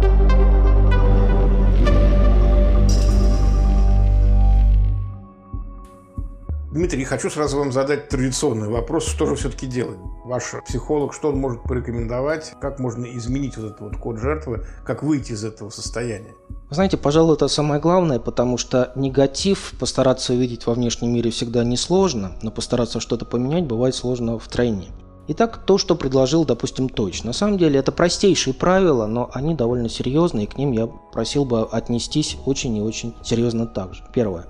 Дмитрий, 6.71 7.03
хочу 7.03 7.31
сразу 7.31 7.57
вам 7.57 7.71
задать 7.71 8.09
традиционный 8.09 8.69
вопрос. 8.69 9.07
Что 9.07 9.25
же 9.25 9.33
все-таки 9.33 9.65
делать? 9.65 9.97
Ваш 10.24 10.53
психолог, 10.67 11.15
что 11.15 11.29
он 11.29 11.39
может 11.39 11.63
порекомендовать? 11.63 12.53
Как 12.62 12.77
можно 12.77 13.07
изменить 13.17 13.57
вот 13.57 13.65
этот 13.65 13.81
вот 13.81 13.97
код 13.97 14.19
жертвы? 14.19 14.67
Как 14.86 15.01
выйти 15.01 15.31
из 15.31 15.43
этого 15.43 15.71
состояния? 15.71 16.36
Вы 16.69 16.75
знаете, 16.75 16.95
пожалуй, 16.97 17.33
это 17.33 17.47
самое 17.47 17.81
главное, 17.81 18.19
потому 18.19 18.59
что 18.59 18.91
негатив 18.95 19.74
постараться 19.79 20.33
увидеть 20.33 20.67
во 20.67 20.75
внешнем 20.75 21.12
мире 21.12 21.31
всегда 21.31 21.63
несложно, 21.63 22.33
но 22.43 22.51
постараться 22.51 23.00
что-то 23.00 23.25
поменять 23.25 23.65
бывает 23.65 23.95
сложно 23.95 24.38
втройне. 24.38 24.89
Итак, 25.29 25.65
то, 25.65 25.77
что 25.77 25.96
предложил, 25.96 26.46
допустим, 26.46 26.88
Точ. 26.88 27.24
На 27.24 27.34
самом 27.34 27.57
деле 27.57 27.79
это 27.79 27.91
простейшие 27.91 28.53
правила, 28.53 29.07
но 29.07 29.29
они 29.34 29.55
довольно 29.55 29.89
серьезные, 29.89 30.46
и 30.46 30.50
к 30.50 30.57
ним 30.57 30.72
я 30.72 30.88
просил 30.88 31.43
бы 31.43 31.63
отнестись 31.63 32.38
очень 32.46 32.77
и 32.77 32.81
очень 32.81 33.13
серьезно 33.24 33.67
также. 33.67 34.05
Первое. 34.13 34.46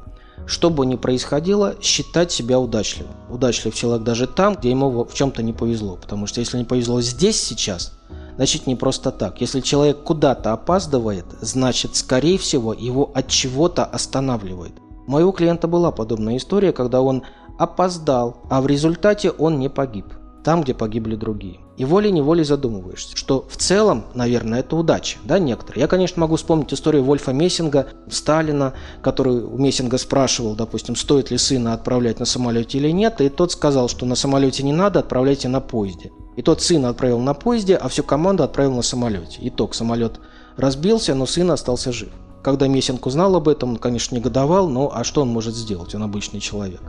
Что 0.46 0.70
бы 0.70 0.86
ни 0.86 0.96
происходило, 0.96 1.76
считать 1.82 2.32
себя 2.32 2.60
удачливым. 2.60 3.16
Удачлив 3.28 3.74
человек 3.74 4.04
даже 4.04 4.28
там, 4.28 4.54
где 4.54 4.70
ему 4.70 5.04
в 5.04 5.14
чем-то 5.16 5.42
не 5.42 5.52
повезло. 5.52 5.98
Потому 6.00 6.28
что 6.28 6.42
если 6.42 6.60
не 6.60 6.64
повезло 6.64 7.02
здесь 7.02 7.42
сейчас, 7.42 7.98
значит 8.36 8.68
не 8.68 8.76
просто 8.76 9.12
так. 9.12 9.42
Если 9.42 9.62
человек 9.62 10.04
куда-то 10.04 10.54
опаздывает, 10.54 11.26
значит, 11.42 11.96
скорее 11.96 12.38
всего, 12.38 12.72
его 12.72 13.10
от 13.16 13.30
чего-то 13.30 13.84
останавливает. 13.84 14.74
У 15.08 15.12
моего 15.12 15.32
клиента 15.32 15.68
была 15.68 15.92
подобная 15.92 16.38
история, 16.38 16.72
когда 16.72 17.02
он 17.02 17.24
опоздал, 17.58 18.44
а 18.52 18.62
в 18.62 18.68
результате 18.68 19.32
он 19.32 19.58
не 19.58 19.70
погиб 19.70 20.06
там, 20.48 20.62
где 20.64 20.74
погибли 20.74 21.18
другие. 21.18 21.60
И 21.76 21.84
волей-неволей 21.84 22.46
задумываешься, 22.46 23.18
что 23.18 23.46
в 23.50 23.58
целом, 23.58 24.06
наверное, 24.14 24.62
это 24.62 24.78
удача, 24.78 25.18
да, 25.26 25.40
некоторые. 25.40 25.82
Я, 25.82 25.88
конечно, 25.90 26.22
могу 26.22 26.38
вспомнить 26.38 26.74
историю 26.74 27.04
Вольфа 27.04 27.34
Мессинга, 27.34 27.88
Сталина, 28.10 28.74
который 29.02 29.44
у 29.44 29.58
Мессинга 29.58 29.98
спрашивал, 29.98 30.56
допустим, 30.56 30.96
стоит 30.96 31.32
ли 31.32 31.38
сына 31.38 31.74
отправлять 31.74 32.22
на 32.22 32.26
самолете 32.26 32.78
или 32.78 32.92
нет, 32.92 33.20
и 33.20 33.28
тот 33.28 33.52
сказал, 33.52 33.90
что 33.90 34.06
на 34.06 34.16
самолете 34.16 34.64
не 34.64 34.72
надо, 34.72 35.00
отправляйте 35.00 35.50
на 35.50 35.60
поезде. 35.60 36.14
И 36.38 36.42
тот 36.42 36.62
сына 36.62 36.88
отправил 36.88 37.20
на 37.20 37.34
поезде, 37.34 37.76
а 37.76 37.90
всю 37.90 38.04
команду 38.04 38.44
отправил 38.44 38.74
на 38.74 38.84
самолете. 38.84 39.40
Итог, 39.42 39.76
самолет 39.76 40.22
разбился, 40.56 41.14
но 41.14 41.26
сын 41.26 41.52
остался 41.52 41.92
жив. 41.92 42.14
Когда 42.42 42.70
Мессинг 42.70 43.06
узнал 43.06 43.36
об 43.36 43.50
этом, 43.50 43.72
он, 43.72 43.76
конечно, 43.76 44.16
негодовал, 44.16 44.70
но 44.70 44.90
а 44.96 45.04
что 45.04 45.24
он 45.24 45.28
может 45.28 45.56
сделать, 45.56 45.94
он 45.94 46.04
обычный 46.04 46.40
человек. 46.40 46.80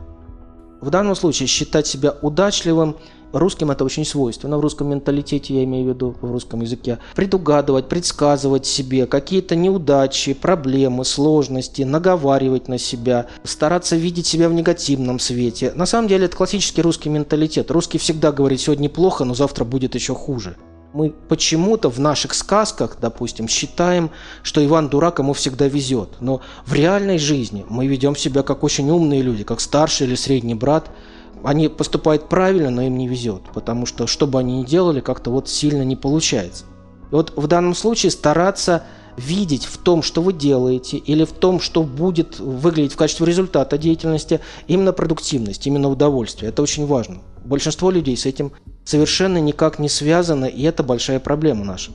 В 0.81 0.89
данном 0.89 1.15
случае 1.15 1.47
считать 1.47 1.87
себя 1.87 2.15
удачливым– 2.21 2.95
Русским 3.31 3.69
это 3.69 3.85
очень 3.85 4.05
свойственно, 4.05 4.57
в 4.57 4.61
русском 4.61 4.89
менталитете, 4.89 5.53
я 5.53 5.63
имею 5.63 5.85
в 5.85 5.89
виду, 5.89 6.15
в 6.19 6.31
русском 6.31 6.61
языке. 6.61 6.97
Предугадывать, 7.15 7.87
предсказывать 7.87 8.65
себе 8.65 9.05
какие-то 9.05 9.55
неудачи, 9.55 10.33
проблемы, 10.33 11.05
сложности, 11.05 11.83
наговаривать 11.83 12.67
на 12.67 12.79
себя, 12.79 13.27
стараться 13.43 13.95
видеть 13.95 14.25
себя 14.25 14.49
в 14.49 14.53
негативном 14.53 15.19
свете. 15.19 15.71
На 15.75 15.85
самом 15.85 16.07
деле 16.07 16.25
это 16.25 16.37
классический 16.37 16.81
русский 16.81 17.09
менталитет. 17.09 17.69
Русский 17.69 17.99
всегда 17.99 18.31
говорит, 18.31 18.61
сегодня 18.61 18.89
плохо, 18.89 19.25
но 19.25 19.35
завтра 19.35 19.63
будет 19.63 19.93
еще 19.93 20.15
хуже. 20.15 20.57
Мы 20.93 21.13
почему-то 21.27 21.89
в 21.89 21.99
наших 21.99 22.33
сказках, 22.33 22.97
допустим, 22.99 23.47
считаем, 23.47 24.09
что 24.41 24.65
Иван 24.65 24.89
дурак, 24.89 25.19
ему 25.19 25.33
всегда 25.33 25.67
везет. 25.67 26.09
Но 26.19 26.41
в 26.65 26.73
реальной 26.73 27.19
жизни 27.19 27.65
мы 27.69 27.85
ведем 27.85 28.15
себя 28.15 28.41
как 28.41 28.63
очень 28.63 28.89
умные 28.89 29.21
люди, 29.21 29.43
как 29.43 29.61
старший 29.61 30.07
или 30.07 30.15
средний 30.15 30.55
брат– 30.55 30.89
они 31.43 31.69
поступают 31.69 32.27
правильно, 32.27 32.69
но 32.69 32.81
им 32.81 32.97
не 32.97 33.07
везет, 33.07 33.41
потому 33.53 33.85
что 33.85 34.07
что 34.07 34.27
бы 34.27 34.39
они 34.39 34.61
ни 34.61 34.65
делали, 34.65 34.99
как-то 34.99 35.31
вот 35.31 35.47
сильно 35.47 35.83
не 35.83 35.95
получается. 35.95 36.65
И 37.11 37.15
вот 37.15 37.33
в 37.35 37.47
данном 37.47 37.75
случае 37.75 38.11
стараться 38.11 38.83
видеть 39.17 39.65
в 39.65 39.77
том, 39.77 40.01
что 40.01 40.21
вы 40.21 40.33
делаете, 40.33 40.97
или 40.97 41.23
в 41.23 41.31
том, 41.31 41.59
что 41.59 41.83
будет 41.83 42.39
выглядеть 42.39 42.93
в 42.93 42.97
качестве 42.97 43.25
результата 43.25 43.77
деятельности, 43.77 44.39
именно 44.67 44.93
продуктивность, 44.93 45.67
именно 45.67 45.89
удовольствие. 45.89 46.49
Это 46.49 46.61
очень 46.61 46.85
важно. 46.85 47.21
Большинство 47.43 47.91
людей 47.91 48.15
с 48.17 48.25
этим 48.25 48.51
совершенно 48.83 49.39
никак 49.39 49.79
не 49.79 49.89
связано, 49.89 50.45
и 50.45 50.63
это 50.63 50.83
большая 50.83 51.19
проблема 51.19 51.65
наша. 51.65 51.91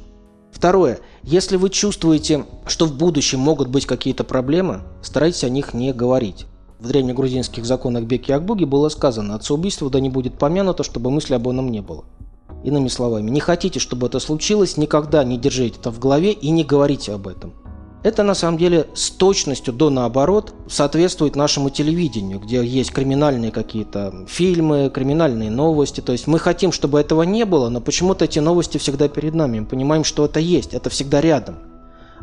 Второе. 0.53 1.01
Если 1.23 1.57
вы 1.57 1.69
чувствуете, 1.69 2.45
что 2.67 2.87
в 2.87 2.97
будущем 2.97 3.41
могут 3.41 3.69
быть 3.69 3.87
какие-то 3.87 4.23
проблемы, 4.23 4.83
старайтесь 5.03 5.45
о 5.45 5.49
них 5.49 5.75
не 5.75 5.93
говорить. 5.93 6.47
В 6.79 6.89
древнегрузинских 6.89 7.65
законах 7.65 8.05
Беки 8.05 8.31
Акбуги 8.31 8.65
было 8.65 8.89
сказано 8.89 9.35
«Отца 9.35 9.55
убийства 9.55 9.91
да 9.91 10.01
не 10.01 10.11
будет 10.11 10.39
помянуто, 10.39 10.83
чтобы 10.85 11.11
мысли 11.11 11.35
об 11.35 11.49
оном 11.49 11.71
не 11.71 11.81
было». 11.81 12.05
Иными 12.63 12.89
словами, 12.89 13.31
не 13.31 13.41
хотите, 13.41 13.81
чтобы 13.81 14.07
это 14.07 14.21
случилось, 14.21 14.77
никогда 14.77 15.25
не 15.25 15.39
держите 15.39 15.79
это 15.81 15.91
в 15.91 15.99
голове 15.99 16.33
и 16.33 16.51
не 16.51 16.65
говорите 16.65 17.13
об 17.13 17.27
этом. 17.29 17.55
Это 18.05 18.23
на 18.23 18.35
самом 18.35 18.59
деле 18.59 18.87
с 18.93 19.11
точностью 19.11 19.73
до 19.73 19.89
наоборот 19.89 20.53
соответствует 20.69 21.37
нашему 21.37 21.71
телевидению, 21.71 22.39
где 22.39 22.63
есть 22.63 22.93
криминальные 22.93 23.51
какие-то 23.51 24.27
фильмы, 24.29 24.91
криминальные 24.93 25.51
новости. 25.51 26.03
То 26.03 26.13
есть 26.13 26.27
мы 26.27 26.39
хотим, 26.39 26.71
чтобы 26.71 27.01
этого 27.01 27.23
не 27.23 27.47
было, 27.47 27.71
но 27.71 27.81
почему-то 27.81 28.27
эти 28.27 28.41
новости 28.41 28.77
всегда 28.77 29.09
перед 29.09 29.35
нами. 29.35 29.61
Мы 29.61 29.67
понимаем, 29.67 30.05
что 30.05 30.27
это 30.27 30.39
есть, 30.39 30.75
это 30.75 30.91
всегда 30.91 31.23
рядом. 31.23 31.57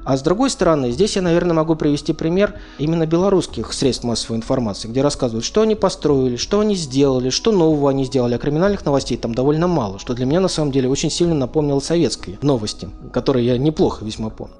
А 0.04 0.18
с 0.18 0.22
другой 0.24 0.50
стороны, 0.50 0.92
здесь 0.92 1.16
я, 1.16 1.22
наверное, 1.22 1.54
могу 1.54 1.76
привести 1.76 2.12
пример 2.14 2.56
именно 2.80 3.06
белорусских 3.06 3.72
средств 3.72 4.04
массовой 4.04 4.38
информации, 4.38 4.88
где 4.88 5.02
рассказывают, 5.02 5.46
что 5.46 5.62
они 5.62 5.76
построили, 5.76 6.38
что 6.38 6.60
они 6.60 6.76
сделали, 6.76 7.30
что 7.30 7.52
нового 7.52 7.90
они 7.90 8.06
сделали, 8.06 8.34
а 8.34 8.40
криминальных 8.40 8.84
новостей 8.84 9.18
там 9.18 9.36
довольно 9.36 9.68
мало, 9.68 10.00
что 10.00 10.16
для 10.16 10.26
меня 10.26 10.40
на 10.40 10.48
самом 10.48 10.72
деле 10.72 10.90
очень 10.90 11.12
сильно 11.12 11.36
напомнило 11.36 11.80
советские 11.80 12.40
новости, 12.42 12.90
которые 13.14 13.46
я 13.46 13.58
неплохо 13.58 14.04
весьма 14.04 14.30
помню. 14.30 14.56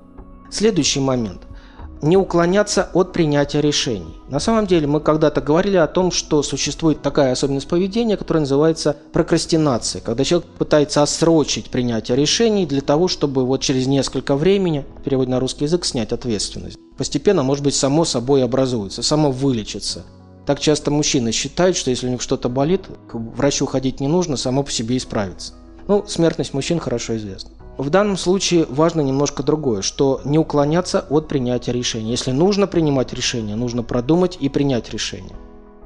Следующий 0.52 1.00
момент. 1.00 1.42
Не 2.02 2.18
уклоняться 2.18 2.90
от 2.94 3.14
принятия 3.14 3.62
решений. 3.62 4.18
На 4.30 4.40
самом 4.40 4.68
деле 4.68 4.88
мы 4.88 5.00
когда-то 5.00 5.42
говорили 5.42 5.78
о 5.78 5.88
том, 5.88 6.12
что 6.12 6.42
существует 6.44 7.02
такая 7.02 7.32
особенность 7.32 7.68
поведения, 7.68 8.18
которая 8.18 8.42
называется 8.42 8.98
прокрастинацией, 9.14 10.04
когда 10.04 10.24
человек 10.24 10.48
пытается 10.58 11.04
отсрочить 11.04 11.70
принятие 11.70 12.18
решений 12.18 12.66
для 12.66 12.82
того, 12.82 13.08
чтобы 13.08 13.46
вот 13.46 13.62
через 13.62 13.88
несколько 13.88 14.36
времени, 14.36 14.86
в 15.00 15.04
переводе 15.04 15.32
на 15.32 15.40
русский 15.40 15.66
язык, 15.66 15.86
снять 15.86 16.12
ответственность. 16.12 16.78
Постепенно, 16.98 17.44
может 17.44 17.64
быть, 17.64 17.76
само 17.76 18.06
собой 18.06 18.44
образуется, 18.44 19.04
само 19.04 19.32
вылечится. 19.32 20.04
Так 20.46 20.60
часто 20.60 20.92
мужчины 20.92 21.32
считают, 21.32 21.78
что 21.78 21.92
если 21.92 22.08
у 22.08 22.10
них 22.10 22.22
что-то 22.22 22.50
болит, 22.50 22.88
к 23.10 23.16
врачу 23.16 23.66
ходить 23.66 24.00
не 24.00 24.08
нужно, 24.08 24.38
само 24.38 24.64
по 24.64 24.72
себе 24.72 24.98
исправится. 24.98 25.54
Ну, 25.88 26.06
смертность 26.08 26.54
мужчин 26.54 26.80
хорошо 26.80 27.16
известна. 27.18 27.52
В 27.82 27.90
данном 27.90 28.16
случае 28.16 28.68
важно 28.70 29.02
немножко 29.02 29.42
другое, 29.42 29.82
что 29.82 30.22
не 30.24 30.38
уклоняться 30.38 31.04
от 31.10 31.28
принятия 31.28 31.72
решения. 31.72 32.12
Если 32.12 32.30
нужно 32.30 32.68
принимать 32.68 33.12
решение, 33.12 33.56
нужно 33.56 33.82
продумать 33.82 34.38
и 34.40 34.50
принять 34.50 34.92
решение. 34.92 35.36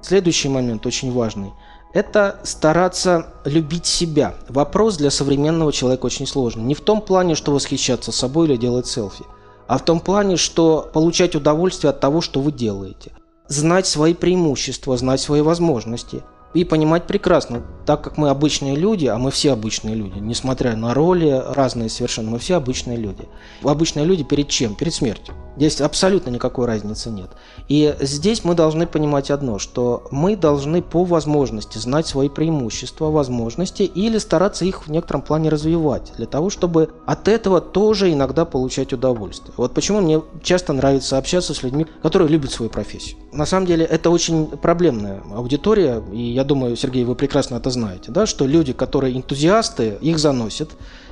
Следующий 0.01 0.49
момент 0.49 0.85
очень 0.85 1.13
важный– 1.13 1.53
это 1.93 2.41
стараться 2.43 3.27
любить 3.45 3.85
себя. 3.85 4.35
Вопрос 4.49 4.97
для 4.97 5.09
современного 5.09 5.71
человека 5.71 6.07
очень 6.07 6.27
сложный. 6.27 6.63
Не 6.63 6.75
в 6.75 6.81
том 6.81 6.99
плане, 6.99 7.33
что 7.33 7.53
восхищаться 7.53 8.11
собой 8.11 8.47
или 8.47 8.57
делать 8.57 8.87
селфи, 8.87 9.23
а 9.69 9.77
в 9.77 9.85
том 9.85 10.01
плане, 10.01 10.35
что 10.35 10.91
получать 10.93 11.33
удовольствие 11.33 11.91
от 11.91 12.01
того, 12.01 12.19
что 12.19 12.41
вы 12.41 12.51
делаете. 12.51 13.13
Знать 13.47 13.87
свои 13.87 14.13
преимущества, 14.13 14.97
знать 14.97 15.21
свои 15.21 15.39
возможности– 15.39 16.23
и 16.55 16.63
понимать 16.63 17.05
прекрасно, 17.05 17.61
так 17.85 18.01
как 18.01 18.17
мы 18.17 18.29
обычные 18.29 18.75
люди, 18.75 19.05
а 19.05 19.17
мы 19.17 19.29
все 19.29 19.51
обычные 19.51 19.93
люди, 19.93 20.17
несмотря 20.19 20.75
на 20.75 20.93
роли 20.93 21.43
разные 21.49 21.89
совершенно, 21.89 22.31
мы 22.31 22.39
все 22.39 22.55
обычные 22.55 22.97
люди. 22.97 23.25
Обычные 23.61 24.05
люди 24.05 24.23
перед 24.23 24.47
чем? 24.47 24.73
Перед 24.73 24.93
смертью. 24.93 25.35
Здесь 25.55 25.81
абсолютно 25.81 26.29
никакой 26.29 26.65
разницы 26.65 27.09
нет. 27.09 27.29
И 27.67 27.95
здесь 28.01 28.43
мы 28.43 28.55
должны 28.55 28.87
понимать 28.87 29.31
одно, 29.31 29.57
что 29.59 30.07
мы 30.11 30.35
должны 30.35 30.81
по 30.81 31.03
возможности 31.03 31.77
знать 31.77 32.07
свои 32.07 32.29
преимущества, 32.29 33.09
возможности 33.09 33.83
или 33.83 34.17
стараться 34.17 34.65
их 34.65 34.85
в 34.85 34.91
некотором 34.91 35.21
плане 35.21 35.49
развивать, 35.49 36.13
для 36.17 36.25
того, 36.25 36.49
чтобы 36.49 36.89
от 37.05 37.27
этого 37.27 37.61
тоже 37.61 38.11
иногда 38.11 38.45
получать 38.45 38.93
удовольствие. 38.93 39.53
Вот 39.57 39.73
почему 39.73 40.01
мне 40.01 40.21
часто 40.43 40.73
нравится 40.73 41.17
общаться 41.17 41.53
с 41.53 41.63
людьми, 41.63 41.85
которые 42.01 42.29
любят 42.29 42.51
свою 42.51 42.69
профессию. 42.69 43.17
На 43.31 43.45
самом 43.45 43.65
деле 43.65 43.85
это 43.85 44.09
очень 44.09 44.47
проблемная 44.47 45.21
аудитория, 45.33 46.01
и 46.11 46.21
я 46.33 46.43
думаю, 46.43 46.75
Сергей, 46.75 47.03
вы 47.03 47.15
прекрасно 47.15 47.55
это 47.55 47.69
знаете, 47.69 48.11
да, 48.11 48.25
что 48.25 48.45
люди, 48.45 48.73
которые 48.73 49.15
энтузиасты, 49.15 49.97
их 50.01 50.19
заносят, 50.19 50.71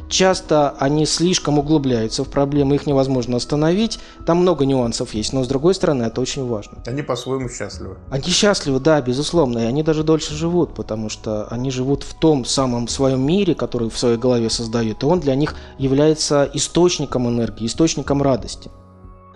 Часто 0.09 0.71
они 0.79 1.05
слишком 1.05 1.59
углубляются 1.59 2.23
в 2.23 2.29
проблемы, 2.29 2.75
их 2.75 2.85
невозможно 2.85 3.37
остановить. 3.37 3.99
Там 4.25 4.37
много 4.37 4.65
нюансов 4.65 5.13
есть, 5.13 5.33
но 5.33 5.43
с 5.43 5.47
другой 5.47 5.73
стороны 5.73 6.03
это 6.03 6.21
очень 6.21 6.45
важно. 6.45 6.83
Они 6.85 7.01
по-своему 7.01 7.49
счастливы. 7.49 7.97
Они 8.09 8.29
счастливы, 8.29 8.79
да, 8.79 9.01
безусловно, 9.01 9.59
и 9.59 9.65
они 9.65 9.83
даже 9.83 10.03
дольше 10.03 10.33
живут, 10.35 10.75
потому 10.75 11.09
что 11.09 11.47
они 11.49 11.71
живут 11.71 12.03
в 12.03 12.13
том 12.19 12.45
самом 12.45 12.87
своем 12.87 13.25
мире, 13.25 13.55
который 13.55 13.89
в 13.89 13.97
своей 13.97 14.17
голове 14.17 14.49
создают, 14.49 15.03
и 15.03 15.05
он 15.05 15.19
для 15.19 15.35
них 15.35 15.55
является 15.77 16.49
источником 16.53 17.27
энергии, 17.27 17.65
источником 17.65 18.21
радости. 18.21 18.69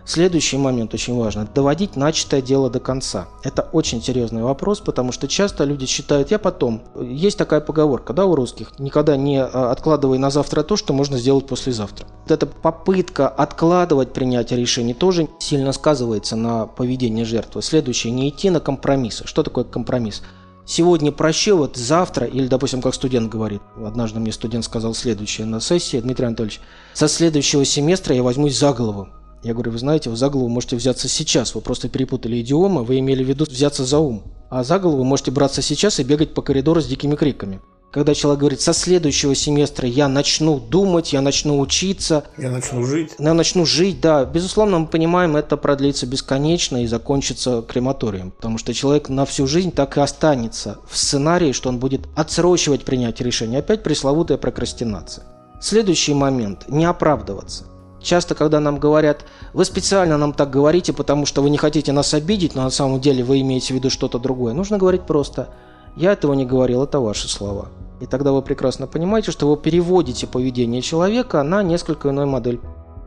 Следующий 0.07 0.55
момент 0.55 0.93
очень 0.93 1.17
важно– 1.17 1.45
доводить 1.53 1.97
начатое 1.97 2.41
дело 2.41 2.69
до 2.69 2.79
конца. 2.79 3.27
Это 3.43 3.63
очень 3.73 4.01
серьезный 4.01 4.41
вопрос, 4.41 4.79
потому 4.79 5.11
что 5.11 5.27
часто 5.27 5.65
люди 5.65 5.85
считают 5.85 6.31
«я 6.31 6.39
потом». 6.39 6.81
Есть 6.95 7.37
такая 7.37 7.59
поговорка, 7.59 8.13
да, 8.13 8.23
у 8.23 8.33
русских– 8.33 8.71
никогда 8.79 9.17
не 9.17 9.41
а, 9.41 9.69
откладывай 9.69 10.17
на 10.17 10.29
завтра 10.29 10.63
то, 10.63 10.77
что 10.77 10.93
можно 10.93 11.17
сделать 11.17 11.45
послезавтра. 11.45 12.07
Вот 12.21 12.31
эта 12.31 12.45
попытка 12.45 13.27
откладывать 13.27 14.13
принятие 14.13 14.57
решений 14.57 14.93
тоже 14.93 15.27
сильно 15.39 15.73
сказывается 15.73 16.37
на 16.37 16.67
поведении 16.67 17.25
жертвы. 17.25 17.61
Следующее– 17.61 18.11
не 18.13 18.29
идти 18.29 18.49
на 18.49 18.61
компромиссы. 18.61 19.27
Что 19.27 19.43
такое 19.43 19.65
компромисс? 19.65 20.23
сегодня 20.65 21.11
прощу, 21.11 21.57
вот 21.57 21.75
завтра, 21.75 22.27
или, 22.27 22.47
допустим, 22.47 22.81
как 22.81 22.93
студент 22.93 23.29
говорит, 23.29 23.61
однажды 23.83 24.19
мне 24.19 24.31
студент 24.31 24.63
сказал 24.65 24.93
следующее 24.93 25.47
на 25.47 25.59
сессии, 25.59 25.99
Дмитрий 25.99 26.27
Анатольевич, 26.27 26.59
со 26.93 27.07
следующего 27.07 27.65
семестра 27.65 28.15
я 28.15 28.21
возьмусь 28.21 28.57
за 28.57 28.73
голову. 28.73 29.09
Я 29.43 29.53
говорю, 29.53 29.71
вы 29.71 29.77
знаете, 29.77 30.09
вы 30.09 30.15
за 30.15 30.29
голову 30.29 30.49
можете 30.49 30.75
взяться 30.75 31.07
сейчас, 31.07 31.55
вы 31.55 31.61
просто 31.61 31.89
перепутали 31.89 32.41
идиомы, 32.41 32.83
вы 32.83 32.99
имели 32.99 33.23
в 33.23 33.27
виду 33.27 33.45
взяться 33.45 33.85
за 33.85 33.99
ум. 33.99 34.23
А 34.49 34.63
за 34.63 34.79
голову 34.79 35.03
можете 35.03 35.31
браться 35.31 35.61
сейчас 35.61 35.99
и 35.99 36.03
бегать 36.03 36.33
по 36.33 36.41
коридору 36.41 36.81
с 36.81 36.87
дикими 36.87 37.15
криками. 37.15 37.61
Когда 37.91 38.13
человек 38.13 38.41
говорит, 38.41 38.61
со 38.61 38.73
следующего 38.73 39.33
семестра 39.33 39.87
я 39.87 40.09
начну 40.09 40.59
думать, 40.59 41.13
я 41.13 41.21
начну 41.21 41.57
учиться. 41.59 42.25
Я 42.37 42.51
начну 42.51 42.83
жить. 42.83 43.11
Я 43.17 43.33
начну 43.33 43.65
жить, 43.65 44.01
да. 44.01 44.25
Безусловно, 44.25 44.79
мы 44.79 44.87
понимаем, 44.87 45.37
это 45.37 45.55
продлится 45.55 46.05
бесконечно 46.05 46.83
и 46.83 46.87
закончится 46.87 47.61
крематорием. 47.61 48.31
Потому 48.31 48.57
что 48.57 48.73
человек 48.73 49.07
на 49.07 49.25
всю 49.25 49.47
жизнь 49.47 49.71
так 49.71 49.97
и 49.97 50.01
останется 50.01 50.79
в 50.89 50.97
сценарии, 50.97 51.53
что 51.53 51.69
он 51.69 51.79
будет 51.79 52.01
отсрочивать 52.15 52.83
принятие 52.83 53.25
решения. 53.25 53.59
Опять 53.59 53.83
пресловутая 53.83 54.37
прокрастинация. 54.37 55.23
Следующий 55.61 56.13
момент– 56.13 56.65
не 56.67 56.85
оправдываться. 56.85 57.63
Часто, 58.01 58.35
когда 58.35 58.59
нам 58.59 58.79
говорят, 58.79 59.25
вы 59.53 59.65
специально 59.65 60.17
нам 60.17 60.33
так 60.33 60.49
говорите, 60.49 60.93
потому 60.93 61.25
что 61.25 61.41
вы 61.41 61.49
не 61.49 61.57
хотите 61.57 61.91
нас 61.91 62.13
обидеть, 62.13 62.55
но 62.55 62.63
на 62.63 62.69
самом 62.69 63.01
деле 63.01 63.23
вы 63.23 63.41
имеете 63.41 63.73
в 63.73 63.77
виду 63.77 63.89
что-то 63.89 64.19
другое, 64.19 64.53
нужно 64.53 64.77
говорить 64.77 65.01
просто, 65.01 65.49
я 65.95 66.13
этого 66.13 66.33
не 66.33 66.45
говорил, 66.45 66.83
это 66.83 66.99
ваши 66.99 67.27
слова. 67.27 67.69
И 67.99 68.05
тогда 68.05 68.31
вы 68.31 68.43
прекрасно 68.43 68.85
понимаете, 68.85 69.31
что 69.31 69.49
вы 69.49 69.57
переводите 69.57 70.27
поведение 70.27 70.81
человека 70.81 71.41
на 71.41 71.63
несколько 71.63 72.09
иной 72.09 72.27
модель. 72.27 72.59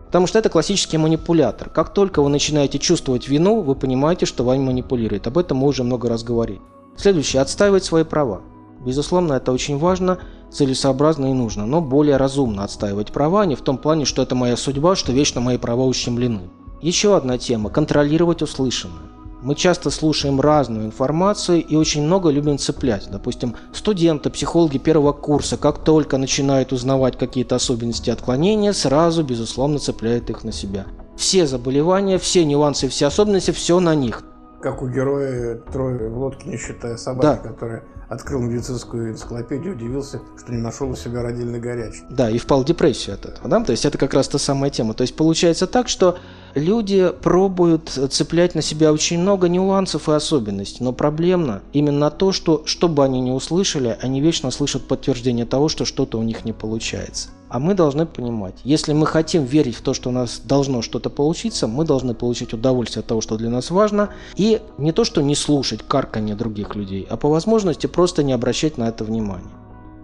Потому 0.06 0.26
что 0.26 0.40
это 0.40 0.48
классический 0.48 0.98
манипулятор. 0.98 1.70
Как 1.70 1.94
только 1.94 2.20
вы 2.20 2.28
начинаете 2.30 2.80
чувствовать 2.80 3.28
вину, 3.28 3.60
вы 3.60 3.76
понимаете, 3.76 4.26
что 4.26 4.42
вами 4.42 4.64
манипулирует. 4.64 5.28
Об 5.28 5.38
этом 5.38 5.58
мы 5.58 5.68
уже 5.68 5.84
много 5.84 6.08
раз 6.08 6.24
говорили. 6.24 6.60
Следующее. 6.96 7.40
Отстаивать 7.40 7.84
свои 7.84 8.02
права. 8.02 8.40
Безусловно, 8.84 9.34
это 9.34 9.52
очень 9.52 9.78
важно, 9.78 10.18
целесообразно 10.50 11.30
и 11.30 11.34
нужно, 11.34 11.66
но 11.66 11.80
более 11.80 12.16
разумно 12.16 12.64
отстаивать 12.64 13.12
права, 13.12 13.46
не 13.46 13.54
в 13.54 13.62
том 13.62 13.78
плане, 13.78 14.04
что 14.04 14.22
это 14.22 14.34
моя 14.34 14.56
судьба, 14.56 14.96
что 14.96 15.12
вечно 15.12 15.40
мои 15.40 15.58
права 15.58 15.84
ущемлены. 15.84 16.50
Еще 16.80 17.16
одна 17.16 17.38
тема– 17.38 17.70
контролировать 17.70 18.42
услышанное. 18.42 19.10
Мы 19.42 19.54
часто 19.54 19.88
слушаем 19.88 20.38
разную 20.38 20.84
информацию 20.84 21.64
и 21.64 21.74
очень 21.74 22.02
много 22.02 22.28
любим 22.28 22.58
цеплять. 22.58 23.08
Допустим, 23.10 23.56
студенты, 23.72 24.28
психологи 24.28 24.76
первого 24.76 25.12
курса, 25.12 25.56
как 25.56 25.82
только 25.82 26.18
начинают 26.18 26.72
узнавать 26.72 27.18
какие-то 27.18 27.56
особенности 27.56 28.10
отклонения, 28.10 28.72
сразу, 28.72 29.22
безусловно, 29.22 29.78
цепляют 29.78 30.28
их 30.28 30.44
на 30.44 30.52
себя. 30.52 30.86
Все 31.16 31.46
заболевания, 31.46 32.18
все 32.18 32.44
нюансы, 32.44 32.88
все 32.88 33.06
особенности, 33.06 33.50
все 33.50 33.80
на 33.80 33.94
них. 33.94 34.22
Как 34.60 34.82
у 34.82 34.88
героя 34.88 35.56
трое 35.72 36.10
в 36.10 36.18
лодке, 36.18 36.50
не 36.50 36.58
считая 36.58 36.98
собаки, 36.98 37.40
да. 37.42 37.48
которая 37.48 37.84
открыл 38.10 38.40
медицинскую 38.40 39.12
энциклопедию, 39.12 39.74
удивился, 39.74 40.20
что 40.36 40.52
не 40.52 40.60
нашел 40.60 40.90
у 40.90 40.96
себя 40.96 41.22
родильной 41.22 41.60
горячей. 41.60 42.02
Да, 42.10 42.28
и 42.28 42.38
впал 42.38 42.62
в 42.62 42.66
депрессию 42.66 43.14
от 43.14 43.24
этого. 43.24 43.48
Да? 43.48 43.64
То 43.64 43.70
есть 43.70 43.84
это 43.84 43.96
как 43.96 44.12
раз 44.12 44.28
та 44.28 44.38
самая 44.38 44.70
тема. 44.70 44.94
То 44.94 45.02
есть 45.02 45.16
получается 45.16 45.66
так, 45.68 45.88
что 45.88 46.18
люди 46.54 47.12
пробуют 47.22 47.88
цеплять 47.88 48.54
на 48.54 48.62
себя 48.62 48.92
очень 48.92 49.18
много 49.18 49.48
нюансов 49.48 50.08
и 50.08 50.12
особенностей, 50.12 50.82
но 50.84 50.92
проблемно 50.92 51.62
именно 51.72 52.10
то, 52.10 52.32
что, 52.32 52.62
что 52.66 52.88
бы 52.88 53.04
они 53.04 53.20
ни 53.20 53.30
услышали, 53.30 53.98
они 54.00 54.20
вечно 54.20 54.50
слышат 54.50 54.86
подтверждение 54.86 55.46
того, 55.46 55.68
что 55.68 55.84
что-то 55.84 56.18
у 56.18 56.22
них 56.22 56.44
не 56.44 56.52
получается. 56.52 57.28
А 57.48 57.58
мы 57.58 57.74
должны 57.74 58.06
понимать, 58.06 58.54
если 58.62 58.92
мы 58.92 59.06
хотим 59.06 59.44
верить 59.44 59.74
в 59.74 59.82
то, 59.82 59.92
что 59.92 60.10
у 60.10 60.12
нас 60.12 60.40
должно 60.44 60.82
что-то 60.82 61.10
получиться, 61.10 61.66
мы 61.66 61.84
должны 61.84 62.14
получить 62.14 62.54
удовольствие 62.54 63.00
от 63.00 63.08
того, 63.08 63.20
что 63.20 63.36
для 63.36 63.50
нас 63.50 63.72
важно, 63.72 64.10
и 64.36 64.60
не 64.78 64.92
то, 64.92 65.04
что 65.04 65.20
не 65.20 65.34
слушать 65.34 65.80
карканье 65.82 66.36
других 66.36 66.76
людей, 66.76 67.04
а 67.10 67.16
по 67.16 67.28
возможности 67.28 67.88
просто 67.88 68.22
не 68.22 68.32
обращать 68.32 68.78
на 68.78 68.88
это 68.88 69.02
внимания. 69.02 69.50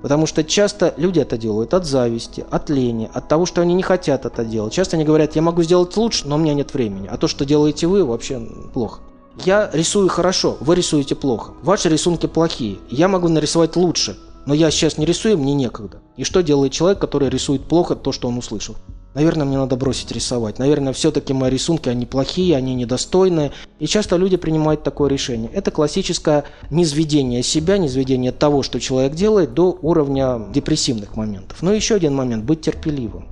Потому 0.07 0.27
что 0.27 0.45
часто 0.45 0.95
люди 0.99 1.19
это 1.19 1.37
делают 1.37 1.75
от 1.75 1.85
зависти, 1.85 2.47
от 2.49 2.71
лени, 2.71 3.11
от 3.13 3.27
того, 3.27 3.45
что 3.45 3.61
они 3.61 3.75
не 3.75 3.83
хотят 3.83 4.25
это 4.25 4.45
делать. 4.45 4.73
Часто 4.73 4.95
они 4.95 5.05
говорят, 5.05 5.35
я 5.35 5.43
могу 5.43 5.65
сделать 5.65 5.97
лучше, 5.97 6.29
но 6.29 6.37
у 6.37 6.39
меня 6.39 6.55
нет 6.55 6.73
времени. 6.75 7.09
А 7.11 7.17
то, 7.17 7.27
что 7.27 7.45
делаете 7.45 7.89
вы, 7.89 8.05
вообще 8.05 8.41
плохо. 8.73 9.01
Я 9.45 9.69
рисую 9.73 10.09
хорошо, 10.09 10.59
вы 10.61 10.77
рисуете 10.77 11.17
плохо. 11.17 11.55
Ваши 11.61 11.89
рисунки 11.89 12.27
плохие. 12.27 12.79
Я 12.89 13.09
могу 13.09 13.27
нарисовать 13.27 13.75
лучше, 13.75 14.17
но 14.47 14.55
я 14.55 14.71
сейчас 14.71 14.97
не 14.97 15.07
рисую, 15.07 15.39
мне 15.39 15.55
некогда. 15.55 16.01
И 16.17 16.23
что 16.23 16.41
делает 16.41 16.71
человек, 16.71 17.01
который 17.01 17.29
рисует 17.29 17.65
плохо 17.65 17.97
то, 17.97 18.13
что 18.13 18.29
он 18.29 18.39
услышал? 18.39 18.77
Наверное, 19.17 19.47
мне 19.47 19.57
надо 19.57 19.77
бросить 19.77 20.13
рисовать. 20.13 20.59
Наверное, 20.59 20.93
все-таки 20.93 21.33
мои 21.33 21.51
рисунки, 21.51 21.89
они 21.89 22.05
плохие, 22.05 22.55
они 22.55 22.75
недостойные. 22.75 23.51
И 23.79 23.87
часто 23.87 24.17
люди 24.17 24.37
принимают 24.37 24.83
такое 24.83 25.09
решение. 25.09 25.51
Это 25.55 25.71
классическое 25.71 26.45
низведение 26.69 27.43
себя, 27.43 27.79
низведение 27.79 28.31
того, 28.31 28.63
что 28.63 28.79
человек 28.79 29.15
делает, 29.15 29.55
до 29.55 29.79
уровня 29.81 30.49
депрессивных 30.53 31.17
моментов. 31.17 31.63
Но 31.63 31.73
еще 31.73 31.95
один 31.95 32.15
момент– 32.15 32.45
быть 32.47 32.61
терпеливым. 32.61 33.27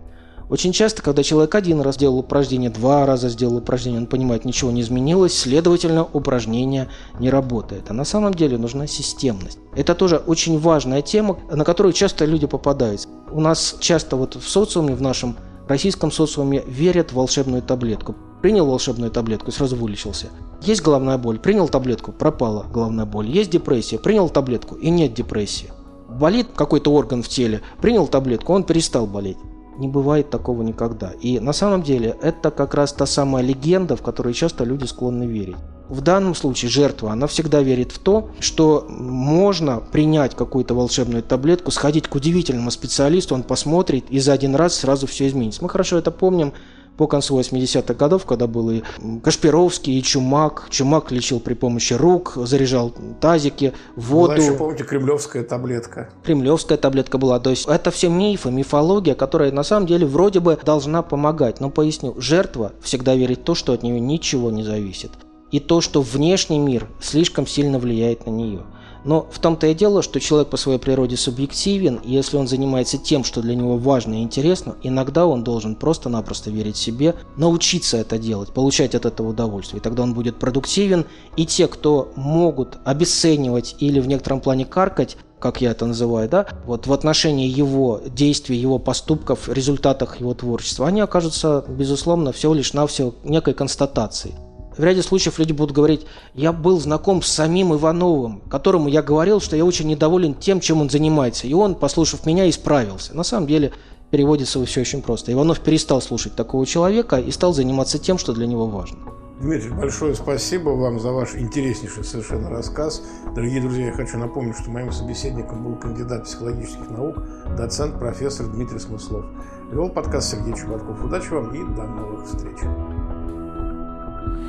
Очень 0.49 0.73
часто, 0.73 1.03
когда 1.03 1.23
человек 1.23 1.55
один 1.55 1.83
раз 1.83 1.97
сделал 1.97 2.19
упражнение, 2.19 2.71
два 2.71 3.05
раза 3.05 3.29
сделал 3.29 3.59
упражнение, 3.59 4.01
он 4.01 4.07
понимает, 4.07 4.47
ничего 4.47 4.71
не 4.71 4.81
изменилось, 4.81 5.39
следовательно, 5.39 6.03
упражнение 6.03 6.89
не 7.19 7.29
работает. 7.29 7.91
А 7.91 7.93
на 7.93 8.07
самом 8.07 8.33
деле 8.33 8.57
нужна 8.57 8.87
системность. 8.87 9.59
Это 9.77 9.95
тоже 9.95 10.17
очень 10.17 10.59
важная 10.59 11.03
тема, 11.03 11.39
на 11.51 11.65
которую 11.65 11.93
часто 11.93 12.25
люди 12.25 12.47
попадаются. 12.47 13.07
У 13.31 13.41
нас 13.41 13.77
часто 13.81 14.17
вот 14.17 14.37
в 14.37 14.49
социуме, 14.49 14.95
в 14.95 15.03
нашем 15.03 15.37
российском 15.69 16.11
социуме 16.11 16.63
верят 16.67 17.11
в 17.11 17.15
волшебную 17.15 17.63
таблетку. 17.63 18.15
принял 18.43 18.67
волшебную 18.67 19.11
таблетку 19.11 19.51
сразу 19.51 19.75
вылечился. 19.77 20.29
Есть 20.61 20.83
головная 20.83 21.17
боль, 21.17 21.39
принял 21.39 21.69
таблетку, 21.69 22.13
пропала 22.13 22.67
головная 22.71 23.07
боль. 23.07 23.29
Есть 23.29 23.51
депрессия, 23.51 23.99
принял 23.99 24.29
таблетку 24.29 24.75
и 24.75 24.91
нет 24.91 25.15
депрессии. 25.15 25.73
Болит 26.09 26.49
какой-то 26.55 26.93
орган 26.93 27.23
в 27.23 27.29
теле, 27.29 27.63
принял 27.81 28.07
таблетку, 28.07 28.53
он 28.53 28.65
перестал 28.65 29.07
болеть. 29.07 29.39
Не 29.79 29.89
бывает 29.89 30.31
такого 30.31 30.63
никогда. 30.63 31.13
И 31.21 31.41
на 31.41 31.53
самом 31.53 31.83
деле 31.83 32.17
это 32.23 32.51
как 32.51 32.75
раз 32.75 32.93
та 32.93 33.07
самая 33.07 33.43
легенда, 33.43 33.97
в 33.97 34.03
которую 34.03 34.35
часто 34.35 34.65
люди 34.65 34.85
склонны 34.85 35.25
верить. 35.25 35.57
В 35.89 36.01
данном 36.01 36.35
случае 36.35 36.71
жертва, 36.71 37.13
она 37.13 37.27
всегда 37.27 37.61
верит 37.61 37.93
в 37.93 37.99
то, 37.99 38.31
что 38.41 38.87
можно 38.89 39.81
принять 39.81 40.35
какую-то 40.35 40.75
волшебную 40.75 41.23
таблетку, 41.23 41.71
сходить 41.71 42.09
к 42.09 42.15
удивительному 42.15 42.71
специалисту, 42.71 43.35
он 43.35 43.43
посмотрит 43.43 44.07
и 44.09 44.19
за 44.19 44.33
один 44.33 44.55
раз 44.55 44.77
сразу 44.77 45.07
все 45.07 45.27
изменится. 45.27 45.63
Мы 45.63 45.69
хорошо 45.69 45.99
это 45.99 46.11
помним 46.11 46.55
по 46.97 47.07
концу 47.07 47.39
80-х 47.39 47.95
годов, 47.95 48.25
когда 48.25 48.47
был 48.47 48.71
и 48.71 48.83
Кашпировский, 49.23 49.99
и 49.99 50.03
Чумак. 50.03 50.67
Чумак 50.71 51.11
лечил 51.11 51.41
при 51.41 51.55
помощи 51.55 51.95
рук, 51.95 52.35
заряжал 52.37 52.93
тазики, 53.21 53.73
воду. 53.97 54.35
Была 54.35 54.45
еще, 54.45 54.55
помните, 54.55 54.85
кремлевская 54.85 55.43
таблетка. 55.43 56.11
Кремлевская 56.25 56.79
таблетка 56.79 57.19
была. 57.19 57.41
То 57.41 57.51
есть 57.51 57.67
это 57.67 57.91
все 57.91 58.09
мифы, 58.09 58.51
мифология, 58.51 59.15
которая 59.15 59.53
на 59.53 59.63
самом 59.63 59.87
деле 59.87 60.07
вроде 60.07 60.41
бы 60.41 60.59
должна 60.65 61.03
помогать. 61.03 61.61
Но 61.61 61.71
поясню, 61.71 62.15
жертва 62.19 62.73
всегда 62.83 63.15
верит 63.15 63.41
в 63.41 63.45
то, 63.45 63.55
что 63.55 63.73
от 63.73 63.83
нее 63.83 64.01
ничего 64.01 64.51
не 64.51 64.63
зависит. 64.63 65.11
И 65.51 65.61
то, 65.61 65.81
что 65.81 66.03
внешний 66.03 66.59
мир 66.59 66.89
слишком 67.01 67.47
сильно 67.47 67.79
влияет 67.79 68.27
на 68.27 68.31
нее. 68.31 68.65
Но 69.05 69.29
в 69.31 69.39
том-то 69.39 69.67
и 69.67 69.75
дело, 69.75 70.03
что 70.03 70.19
человек 70.19 70.49
по 70.49 70.57
своей 70.57 70.79
природе 70.79 71.17
субъективен, 71.17 71.97
и 71.97 72.13
если 72.13 72.37
он 72.37 72.49
занимается 72.49 72.99
тем, 72.99 73.23
что 73.23 73.43
для 73.43 73.55
него 73.55 73.77
важно 73.77 74.15
и 74.15 74.23
интересно, 74.23 74.77
иногда 74.83 75.27
он 75.27 75.45
должен 75.45 75.77
просто-напросто 75.77 76.51
верить 76.51 76.77
себе, 76.77 77.15
научиться 77.37 77.99
это 77.99 78.19
делать, 78.19 78.51
получать 78.51 78.95
от 78.95 79.05
этого 79.05 79.29
удовольствие. 79.29 79.81
И 79.81 79.83
тогда 79.83 80.03
он 80.03 80.15
будет 80.15 80.39
продуктивен, 80.39 81.05
и 81.37 81.45
те, 81.45 81.69
кто 81.69 82.13
могут 82.17 82.79
обесценивать 82.85 83.77
или 83.79 84.01
в 84.01 84.09
некотором 84.09 84.41
плане 84.41 84.65
каркать, 84.65 85.17
как 85.39 85.61
я 85.61 85.73
это 85.73 85.85
называю, 85.85 86.27
да, 86.31 86.47
вот 86.65 86.87
в 86.87 86.93
отношении 86.93 87.47
его 87.47 88.01
действий, 88.07 88.57
его 88.57 88.79
поступков, 88.79 89.51
результатах 89.51 90.19
его 90.19 90.33
творчества, 90.33 90.87
они 90.87 91.03
окажутся, 91.03 91.63
безусловно, 91.69 92.33
всего 92.33 92.55
лишь 92.55 92.73
навсего 92.73 93.15
некой 93.25 93.53
констатацией 93.53 94.35
в 94.77 94.83
ряде 94.83 95.03
случаев 95.03 95.39
люди 95.39 95.53
будут 95.53 95.75
говорить, 95.75 96.07
я 96.35 96.53
был 96.53 96.81
знаком 96.81 97.23
с 97.23 97.29
самим 97.29 97.75
Ивановым, 97.75 98.41
которому 98.51 98.89
я 98.89 99.03
говорил, 99.03 99.41
что 99.41 99.57
я 99.57 99.65
очень 99.65 99.89
недоволен 99.89 100.35
тем, 100.35 100.61
чем 100.61 100.81
он 100.81 100.91
занимается. 100.91 101.47
И 101.47 101.55
он, 101.55 101.75
послушав 101.75 102.27
меня, 102.27 102.49
исправился. 102.49 103.15
На 103.15 103.25
самом 103.25 103.47
деле 103.47 103.73
переводится 104.11 104.65
все 104.65 104.81
очень 104.81 105.03
просто. 105.03 105.33
Иванов 105.33 105.61
перестал 105.61 106.01
слушать 106.01 106.35
такого 106.37 106.67
человека 106.67 107.17
и 107.17 107.31
стал 107.31 107.53
заниматься 107.53 107.99
тем, 107.99 108.19
что 108.19 108.33
для 108.33 108.47
него 108.47 108.67
важно. 108.67 108.99
Дмитрий, 109.41 109.71
большое 109.71 110.15
спасибо 110.15 110.71
вам 110.71 111.01
за 111.01 111.11
ваш 111.11 111.35
интереснейший 111.35 112.05
совершенно 112.05 112.51
рассказ. 112.51 113.03
Дорогие 113.35 113.61
друзья, 113.61 113.87
я 113.87 113.93
хочу 113.93 114.17
напомнить, 114.17 114.57
что 114.57 114.71
моим 114.71 114.93
собеседником 114.93 115.65
был 115.65 115.77
кандидат 115.77 116.25
психологических 116.25 116.89
наук, 116.91 117.17
доцент, 117.57 117.99
профессор 117.99 118.47
Дмитрий 118.47 118.79
Смыслов. 118.79 119.25
Вел 119.73 119.89
подкаст 119.89 120.31
Сергей 120.31 120.55
Чубатков. 120.55 121.05
Удачи 121.05 121.31
вам 121.31 121.53
и 121.53 121.75
до 121.75 121.83
новых 121.83 122.27
встреч. 122.27 122.59